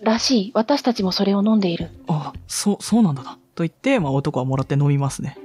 [0.00, 0.50] らしい。
[0.52, 1.90] 私たちもそれを飲んでいる。
[2.08, 3.38] あ、そう、そうなんだな。
[3.54, 5.38] と言って、まあ男はもらって飲みますね。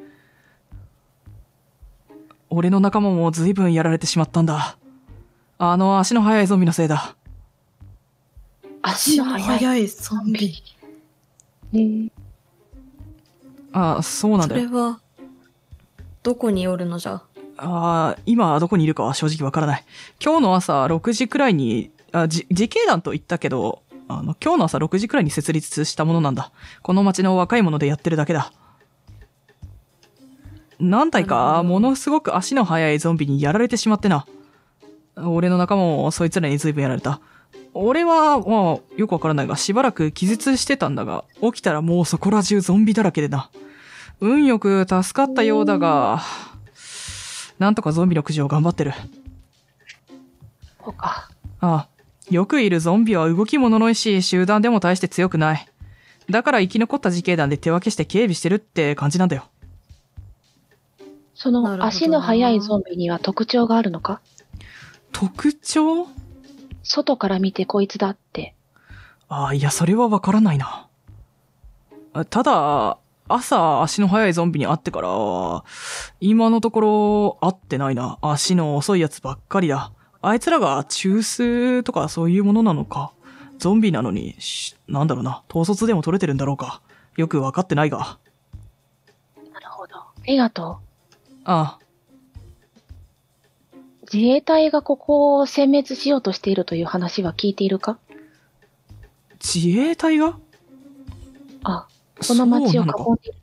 [2.50, 4.78] 俺の仲間も随分やられてしまったんだ。
[5.58, 7.16] あの足の速いゾンビのせいだ。
[8.82, 9.88] 足の速い。
[9.88, 10.64] ゾンビ。
[11.72, 12.12] ね
[13.72, 14.62] あ、そうなんそだよ。
[14.70, 15.00] れは、
[16.24, 17.22] どこにおるのじゃ？
[17.58, 19.86] あ今どこにいるかは正直わからない。
[20.24, 26.52] 今日の朝6時くらいに、あじ自警団と言ったけど、あの、今日の朝6時くらいに設立したものなんだ。
[26.82, 28.54] この町の若い者でやってるだけだ。
[30.80, 34.26] 何体か、ものすごく足の速いゾンビにやられてしまってな。
[35.18, 37.20] 俺の仲間もそいつらに随分やられた。
[37.74, 43.50] 俺は、まあ、よくわからないが、しばらく気絶してたんだが、起きたらもうそこら中ゾンビだらけでな。
[44.22, 46.22] 運よく助かったようだが、
[47.58, 48.94] なんとかゾンビの駆除を頑張ってる。
[50.84, 51.30] そうか。
[51.60, 51.88] ああ、
[52.30, 55.68] よくいるゾンビは動きもののいし、集団でも大して強くない。
[56.30, 59.46] だから生き残った自警団で手分けして警備してるって感じなんだよ。
[61.42, 64.20] その足の速いゾンビには特徴があるのか？
[65.14, 66.06] 特徴？
[66.84, 68.56] 外から見てこいつだって。
[69.30, 70.90] ああ、いや、それはわからないな。
[72.12, 72.98] あただ、
[73.30, 75.64] 朝足の速いゾンビに会ってから、
[76.20, 78.18] 今のところ会ってないな。
[78.22, 79.94] 足の遅いやつばっかりだ。
[80.22, 83.14] あいつらが中枢とかそういうものなのか。
[83.60, 85.42] ゾンビなのに、しなんだろうな。
[85.50, 86.82] 統率でも取れてるんだろうか。
[87.16, 88.18] よくわかってないが。
[89.54, 89.96] なるほど。
[90.26, 90.82] りがと
[91.52, 91.80] あ
[93.74, 93.76] う。
[94.14, 97.98] 自衛隊がここを殲滅しようとしているという話は聞いているか？
[99.44, 100.38] 自衛隊が？
[101.64, 101.88] あ、
[102.28, 103.38] この町を囲んそうなのかでいる。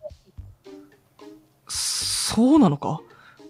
[1.68, 3.00] そうなのか？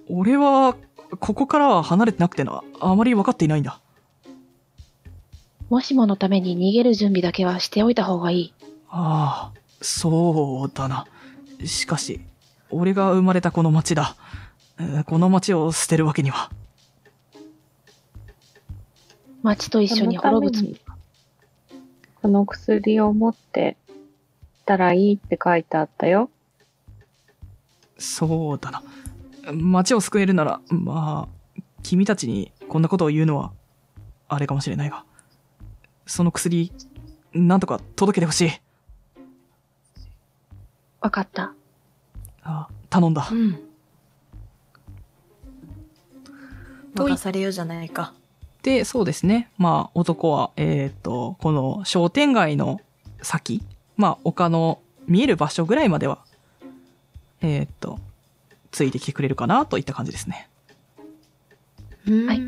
[0.08, 0.74] 俺は、
[1.20, 3.80] ここからは離れてなくてな、あまり分かっていないんだ。
[5.68, 8.54] もしものために逃げる準備だけはしておいた方がいい。
[8.88, 11.06] ああ、そうだな。
[11.64, 12.20] しかし、
[12.70, 14.16] 俺が生まれたこの町だ。
[14.78, 16.50] えーこの町を捨てるわけには。
[19.42, 20.80] 町と一緒に滅ぶつもり。
[22.22, 23.76] この薬を持って
[24.64, 26.30] たらいいって書いてあったよ。
[27.98, 28.82] そうだな。
[29.52, 33.52] 町を救えるなら、まあ、君たちにこんなことを言うのは、
[34.28, 35.04] あれかもしれないが、
[36.04, 36.72] その薬、
[37.32, 38.50] なんとか届けてほしい。
[41.00, 41.54] わかった。
[42.42, 43.34] あ頼んだう。
[43.34, 43.65] ん。
[47.04, 48.12] 任されようじゃないか。
[48.62, 49.50] で、そうですね。
[49.58, 52.80] まあ、男は、えっ、と、この商店街の
[53.22, 53.62] 先、
[53.96, 56.18] まあ、丘の見える場所ぐらいまでは、
[57.40, 58.00] えっ、と、
[58.72, 60.48] ついてきてくれるかなといった感じですね。
[62.06, 62.42] うんはい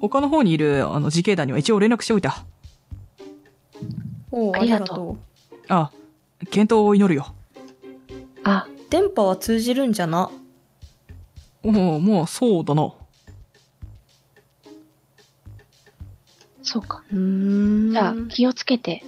[0.00, 2.44] 丘の方にいる、あの、自警団には一応連絡しておいた。
[4.30, 5.18] おうあありがとうりがとう。
[5.68, 5.90] あ、
[6.50, 7.34] 健闘を祈るよ。
[8.44, 10.30] あ、電波は通じるんじゃな？
[11.64, 12.92] おお、もうそうだな。
[16.68, 17.02] そうか。
[17.10, 17.92] うーん。
[17.92, 19.02] じゃあ、気をつけて。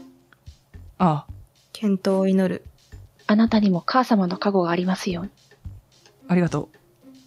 [0.98, 1.26] あ、
[1.72, 2.64] 健闘を祈る。
[3.26, 5.30] あなたにも母様の加護がありますように。
[6.26, 6.78] ありがとう。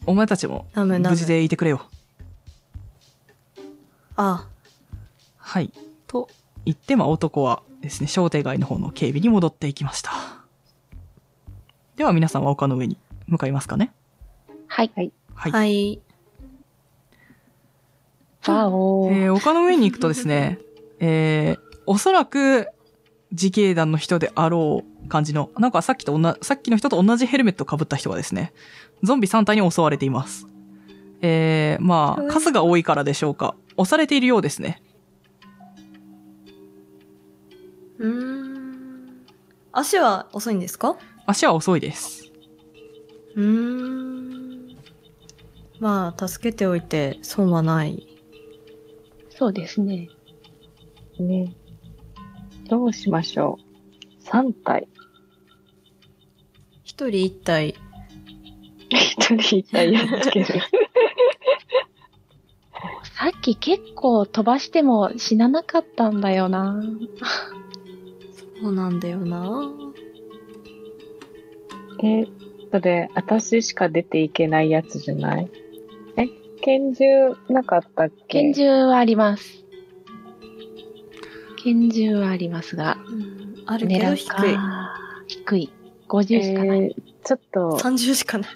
[0.08, 1.86] お前たちも無事でいてくれよ。
[4.16, 4.48] あ
[5.38, 5.72] はい。
[6.08, 6.30] と
[6.66, 10.12] 言って、まあ男はですね、商店街の方の警備に戻っていきました。
[11.96, 13.94] では皆さんは丘の上に向かいますかね
[14.68, 14.92] はい。
[14.96, 15.12] はい。
[15.36, 16.02] はい。
[18.48, 19.14] バオー。
[19.26, 20.60] えー丘の上に行くとですね、
[21.00, 22.68] えー、おそらく
[23.32, 28.54] 自警団の人であろう感じの、なんかさっきと同じ、さっきの人と同じヘルメットを被った人がですね、
[29.02, 30.48] ゾンビ3体に襲われています。
[31.22, 33.56] えー、まあ、数が多いからでしょうか。
[33.78, 34.82] 押されているようですね。
[37.98, 39.26] うーん。
[39.72, 40.96] 足は遅いんですか？
[41.26, 42.32] 足は遅いです。
[43.36, 44.78] うーん。
[45.80, 48.08] まあ、助けておいて損はない。
[49.44, 50.08] そうですね。
[51.20, 51.54] ね。
[52.70, 54.24] どうしましょう。
[54.24, 54.88] 3体。
[56.86, 57.76] 一人一体。
[58.90, 60.46] 一人一体やっつける。
[63.20, 66.82] さっき結構飛ばしても死ななかったんだよな。
[68.62, 69.70] そうなんだよな。
[72.02, 72.26] え、
[72.72, 75.50] それ、私しか出ていけないやつじゃない？
[75.54, 75.63] え、
[76.64, 77.06] 拳銃
[77.50, 78.42] なかったっけ？
[78.42, 79.64] 拳銃はあります。
[81.64, 84.28] 拳銃はありますが、うん、あるけど低い。
[84.28, 84.96] か。
[85.28, 85.70] 低い。
[86.10, 86.80] 50しかない。
[86.80, 88.50] えーちょっと、30しかない。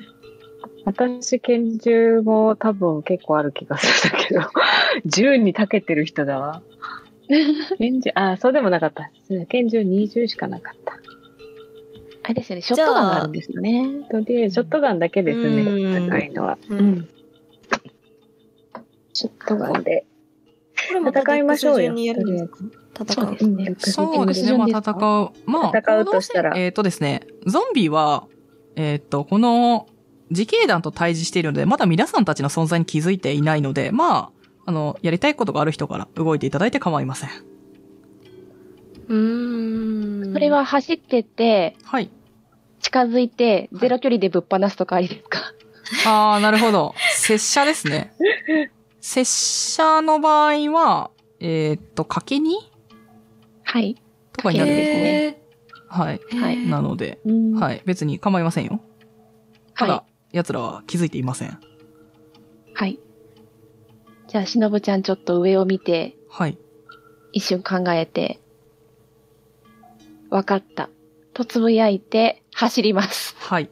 [0.84, 4.42] 私拳銃も多分結構ある気がするんだけど、
[5.06, 6.62] 銃に長けてる人だわ。
[7.80, 9.10] 拳銃、あ、そうでもなかった。
[9.48, 11.00] 拳銃20しかなかった。
[12.24, 14.06] あれですよね、ショットガンがあるんですよね。
[14.12, 16.58] とりあえず、ショットガンだけですね、うん高いのは。
[16.70, 17.08] ううん
[19.18, 19.20] ん。
[19.20, 20.06] ショットガンで
[20.88, 21.92] これも戦いましょうよ。
[21.94, 22.14] 戦
[22.44, 22.50] う。
[23.08, 23.76] そうですね。
[23.78, 24.58] そうですね。
[24.58, 25.50] まあ、戦う。
[25.50, 28.28] まあ、戦うとしたらえっ、とですね、ゾンビは、
[28.76, 29.88] えっ、と、この、
[30.30, 34.32] 自警団と対峙しているので、まだ皆さんたちの存在に気づいていないので、まあ、
[34.66, 37.30] あの、やりたいことがある人から動いていただいて構いません。
[39.08, 40.34] うーん。
[40.34, 42.12] それは走ってって、はい。
[42.82, 45.40] 近づいて、ゼロ距離でぶっ放すとかありですか？
[46.06, 46.94] ああ、なるほど。
[47.16, 48.14] 拙者ですね。
[49.08, 52.58] 拙者の場合は、えっ、と、賭けに
[53.64, 53.96] はい。
[54.34, 55.02] とかになるんですね。
[55.02, 55.42] へ
[55.88, 56.18] はい。
[56.18, 57.82] ーはいなので、うんはい。
[57.86, 58.82] 別に構いませんよ。
[59.76, 60.04] ただ、は
[60.34, 61.58] 奴らは気づいていません。
[62.74, 63.00] はい。
[64.28, 66.58] じゃあ、しのぶちゃんちょっと上を見て、はい。
[67.32, 68.42] 一瞬考えて、
[70.30, 70.90] わかった。
[71.34, 73.38] とつぶやいて、走ります。
[73.40, 73.64] はい。
[73.64, 73.70] い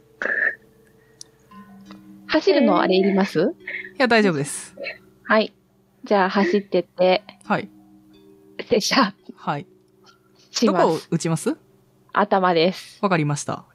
[2.28, 3.54] 走るのあれいります、
[3.98, 4.74] や、大丈夫です。
[5.28, 5.54] はい。
[6.04, 7.70] じゃあ、走ってって、はい。
[8.70, 9.66] 拙者、はい。
[10.52, 11.00] しどこを。
[11.10, 11.58] 打ちます？
[12.14, 13.00] 頭です。
[13.02, 13.66] わかりました。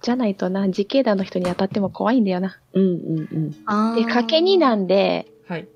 [0.00, 2.58] じゃないとな、自警団の人に当たっても怖いんだよな。
[2.72, 3.56] うんうんうん。
[3.66, 5.68] あで、賭け2なんで、はい。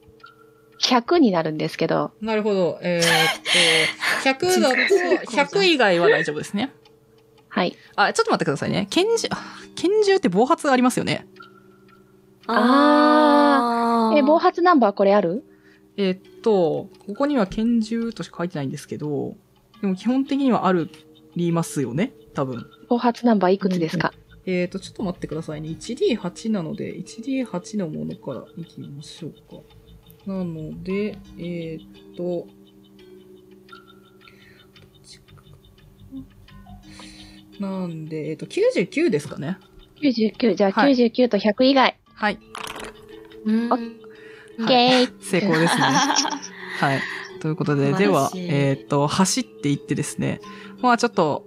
[0.81, 2.79] 100になるんですけど、なるほど。
[2.83, 4.77] えー、っと、100だと、
[5.59, 6.73] 100以外は大丈夫ですね。
[7.49, 7.77] はい。
[7.95, 8.87] あ、ちょっと待ってくださいね。
[8.91, 11.27] 拳銃、あ拳銃って暴発ありますよね。
[12.49, 15.45] あえ、暴発ナンバーこれある？
[15.97, 19.35] えーっと、ここには拳銃としか書いてないんですけど、
[19.81, 20.91] でも基本的にはある、
[21.35, 22.67] りますよね多分。
[22.89, 24.13] 暴発ナンバーいくつですか、
[24.47, 25.71] えーっと、ちょっと待ってくださいね。
[25.71, 29.63] 1D8 なので、1D8 のものからいきましょうか。
[30.27, 32.47] なので、えーっと、
[37.59, 39.59] なんで、えーっと、99ですかね。
[40.03, 40.55] ?99。
[40.55, 41.83] じゃあはい99と100以外。
[41.85, 41.97] はい。
[43.45, 45.13] うんオッケー。
[45.21, 45.83] 成功ですね。
[46.81, 47.01] はい。
[47.41, 50.41] ということで、では、えっ、と、走っていってですね、
[50.81, 51.47] まあちょっと、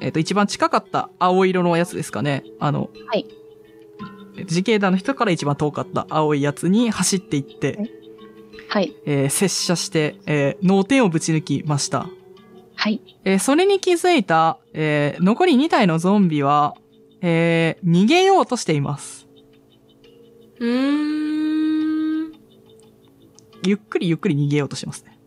[0.00, 2.44] えっ、と、一番近かった青色のやつですかね。
[2.60, 3.26] あの、はい。
[4.36, 7.78] 自警団の人から一番遠かった青いやつに走っていって、
[8.68, 8.94] はい。
[9.06, 12.08] えー接射して、えー脳天をぶち抜きました。
[12.74, 13.00] はい。
[13.24, 16.74] えーそれに気づいた、えー残り2体のゾンビは、
[17.20, 19.23] えー逃げようとしています。
[20.64, 22.32] うーん。
[23.66, 25.18] ゆっくりゆっくり逃げようとしてますね。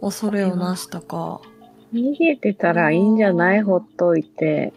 [0.00, 1.40] 恐れをなしたか。
[1.92, 4.72] 逃げてたらいいんじゃないほっといて。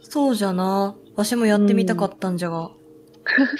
[0.00, 0.94] そうじゃな。
[1.16, 2.70] わしもやってみたかったんじゃが。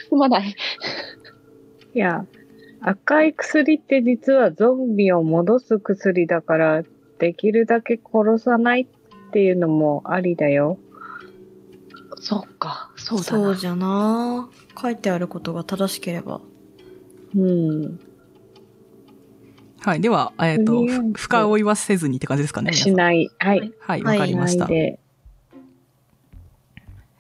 [0.09, 0.55] す まない。
[1.95, 2.27] いや、
[2.81, 6.83] 赤い薬って実はゾンビを戻す薬だから、
[7.19, 10.79] できるだけ殺さないっていうのもありだよ。
[12.19, 12.91] そうか。
[12.97, 13.45] そうだな。
[13.45, 14.49] そうじゃな。
[14.81, 16.41] 書いてあることが正しければ。
[17.37, 18.01] うん。
[19.81, 20.01] はい。
[20.01, 22.73] では、えっ、と、と深追いはせずにって感じですかね。
[22.73, 23.31] しない。
[23.39, 23.61] はい。
[23.61, 24.67] はい、はいわかりました。
[24.67, 24.99] しないで。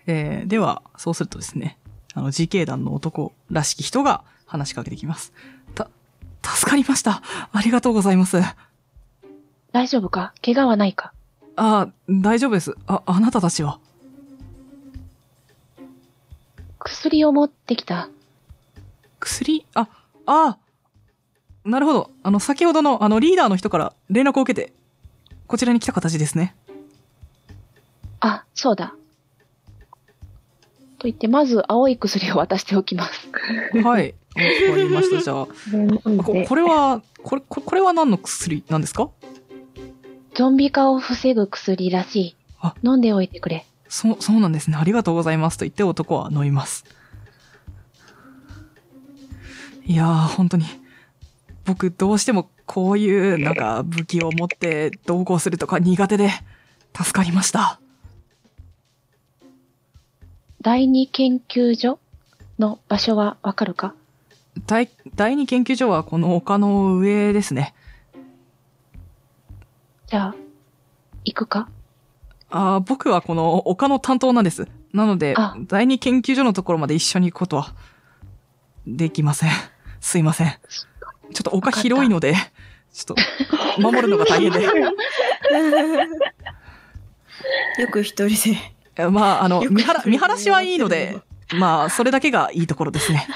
[0.06, 1.78] えーでは、そうするとですね、
[2.14, 5.32] あの、自警団の男らしき人が話しかけてきます。
[5.74, 5.88] た、
[6.42, 7.22] 助かりました。
[7.52, 8.38] ありがとうございます。
[8.38, 8.56] あ
[9.72, 10.34] 大丈夫か？
[10.44, 11.12] 怪我はないか？
[11.54, 12.74] あ、大丈夫です。
[12.86, 13.78] あ、あなたたちは？
[16.80, 18.08] 薬を持ってきた。
[19.20, 19.66] 薬？
[19.74, 19.88] あ、
[20.26, 20.56] あ
[21.64, 22.10] なるほど。
[22.22, 24.72] あの、先ほどの、あの、リーダーの人から連絡を受けて、
[25.46, 26.56] こちらに来た形ですね。
[28.20, 28.94] あ、そうだ。
[30.98, 33.28] と言って、まず青い薬を渡しておきます。
[33.82, 34.14] はい。
[34.68, 35.22] わかりました。
[35.22, 35.46] じゃあ、
[36.16, 39.10] こここれは、これ、ここれは何の薬なんですか？
[40.34, 42.74] ゾンビ化を防ぐ薬らしいあ。
[42.82, 43.66] 飲んでおいてくれ。
[43.90, 44.76] そう、そうなんですね。
[44.76, 45.58] ありがとうございます。
[45.58, 46.84] と言って男は飲みます。
[49.84, 50.64] いやー、本当に。
[51.64, 56.30] 僕、どうしてもこういう、なんか、武器を持って同行するとか苦手で、
[56.96, 57.80] 助かりました。
[60.62, 61.98] 第二研究所
[62.58, 63.94] の場所はわかるか？
[64.66, 67.74] 第、第二研究所はこの丘の上ですね。
[70.06, 70.34] じゃあ、
[71.24, 71.68] 行くか？
[72.50, 74.68] あー僕はこの丘の担当なんです。
[74.92, 77.74] なのであ、第二研究所のところまで一緒に行くことは、
[78.86, 79.50] できません。
[80.00, 80.48] すいません。
[80.48, 82.34] ちょっと丘広いので、
[82.92, 83.16] ちょっ
[83.76, 84.64] と、守るのが大変で。
[87.78, 88.58] よく一人で。
[88.96, 91.18] えまあ、あの、よく見晴ら、一人で見晴らしはいいので、
[91.54, 93.26] まあ、それだけがいいところですね。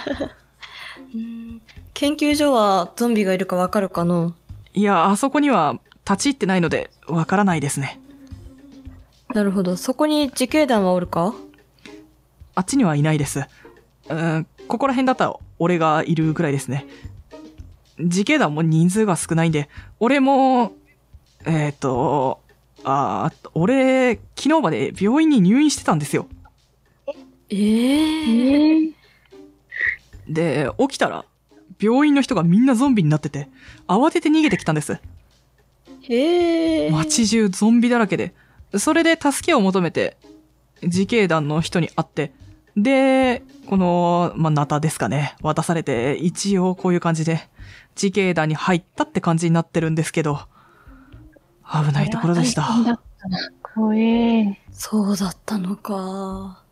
[1.14, 1.62] うん
[1.94, 4.34] 研究所はゾンビがいるかわかるかの
[4.74, 8.00] いや、あそこには立ち入ってないので、わからないですね。
[9.35, 9.76] なるほど。
[9.76, 11.35] そこに自警団はおるか？
[12.55, 13.45] あっちにはいないです。
[14.09, 16.87] うん、ここら辺だったら俺がいるぐらいですね。
[17.99, 19.68] 自警団も人数が少ないんで、
[19.99, 20.72] 俺も、
[21.47, 22.41] えっ、と、
[22.85, 26.28] あー俺、昨日まで病院に入院してたんですよ。
[27.51, 28.91] ええ
[30.28, 31.24] で、起きたら、
[31.80, 33.49] 病院の人がみんなゾンビになってて、
[33.89, 34.99] 慌てて逃げてきたんです。
[36.03, 36.91] へえ。
[36.91, 38.32] 街中ゾンビだらけで、
[38.79, 40.16] それで助けを求めて、
[40.83, 42.33] 自警団の人に会って、
[42.77, 47.49] で、この、まあ、ナタですかね、渡されて、一応こういう感じで、
[47.95, 50.41] 自警団に入ったって感じになってるんですけど、
[51.64, 52.68] 危ないところでした。
[53.62, 54.61] 怖え。
[54.72, 56.62] そうだったのか。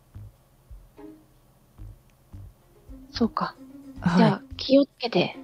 [3.11, 3.55] そうか。
[4.17, 5.19] じゃはあ、気をつけて。
[5.19, 5.39] い。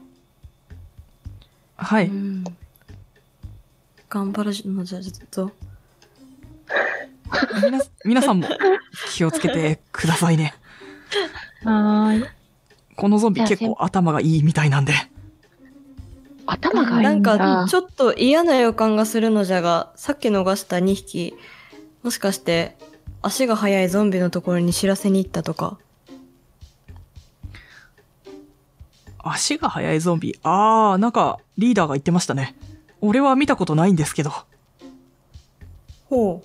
[1.78, 2.08] はい。
[2.08, 2.44] うん。
[4.10, 5.02] 頑張るのじゃ
[5.32, 5.52] ぞ。
[7.64, 8.48] みな、皆さんも
[9.12, 10.54] 気をつけてくださいね。
[11.64, 12.30] はーい。
[12.96, 14.94] このゾンビ結構頭がいいみたいなんで。
[16.46, 17.38] 頭がいいなんんだ。
[17.38, 21.36] か、ちょっと嫌な予感がするのじゃが、さっき逃した2匹、
[22.04, 22.76] もしかして、
[23.22, 25.78] 足が速いゾンビのところに知らせに行ったとか。
[29.20, 30.40] 足が速いゾンビ？
[30.44, 32.56] あー、なんか、リーダーが言ってましたね。
[33.02, 34.32] 俺は見たことないんですけど。
[36.06, 36.42] ほ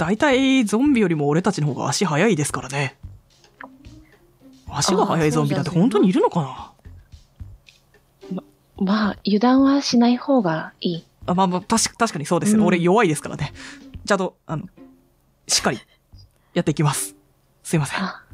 [0.00, 2.96] 大体ゾンビよりも俺たちの方が足速いですからね。
[4.66, 6.72] 足が速いゾンビなんて本当にいるのか
[8.30, 8.40] な？
[8.82, 11.04] まあ、油断はしない方がいい。
[11.26, 12.56] あまあまあ、確か確かにそうです。
[12.56, 13.52] うん俺弱いですからね。
[14.06, 14.64] ちゃんと、あの、
[15.46, 15.78] しっかり
[16.54, 17.14] やっていきます。
[17.62, 18.02] すいません。
[18.02, 18.24] あ、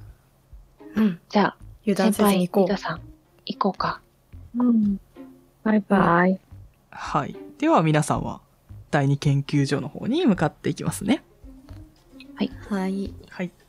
[0.94, 1.00] う。
[1.00, 1.18] うん。
[1.28, 3.00] じゃあ、油断先輩、せずに行こリタさん、
[3.44, 4.00] 行こうか。
[4.56, 5.00] うん。
[5.64, 6.38] バイバイ。
[6.90, 7.34] はい。
[7.58, 8.40] では皆さんは
[8.92, 11.24] 第二研究所の方に向かっていきますね。
[12.44, 12.74] う。
[12.74, 13.16] はい。
[13.28, 13.56] はい。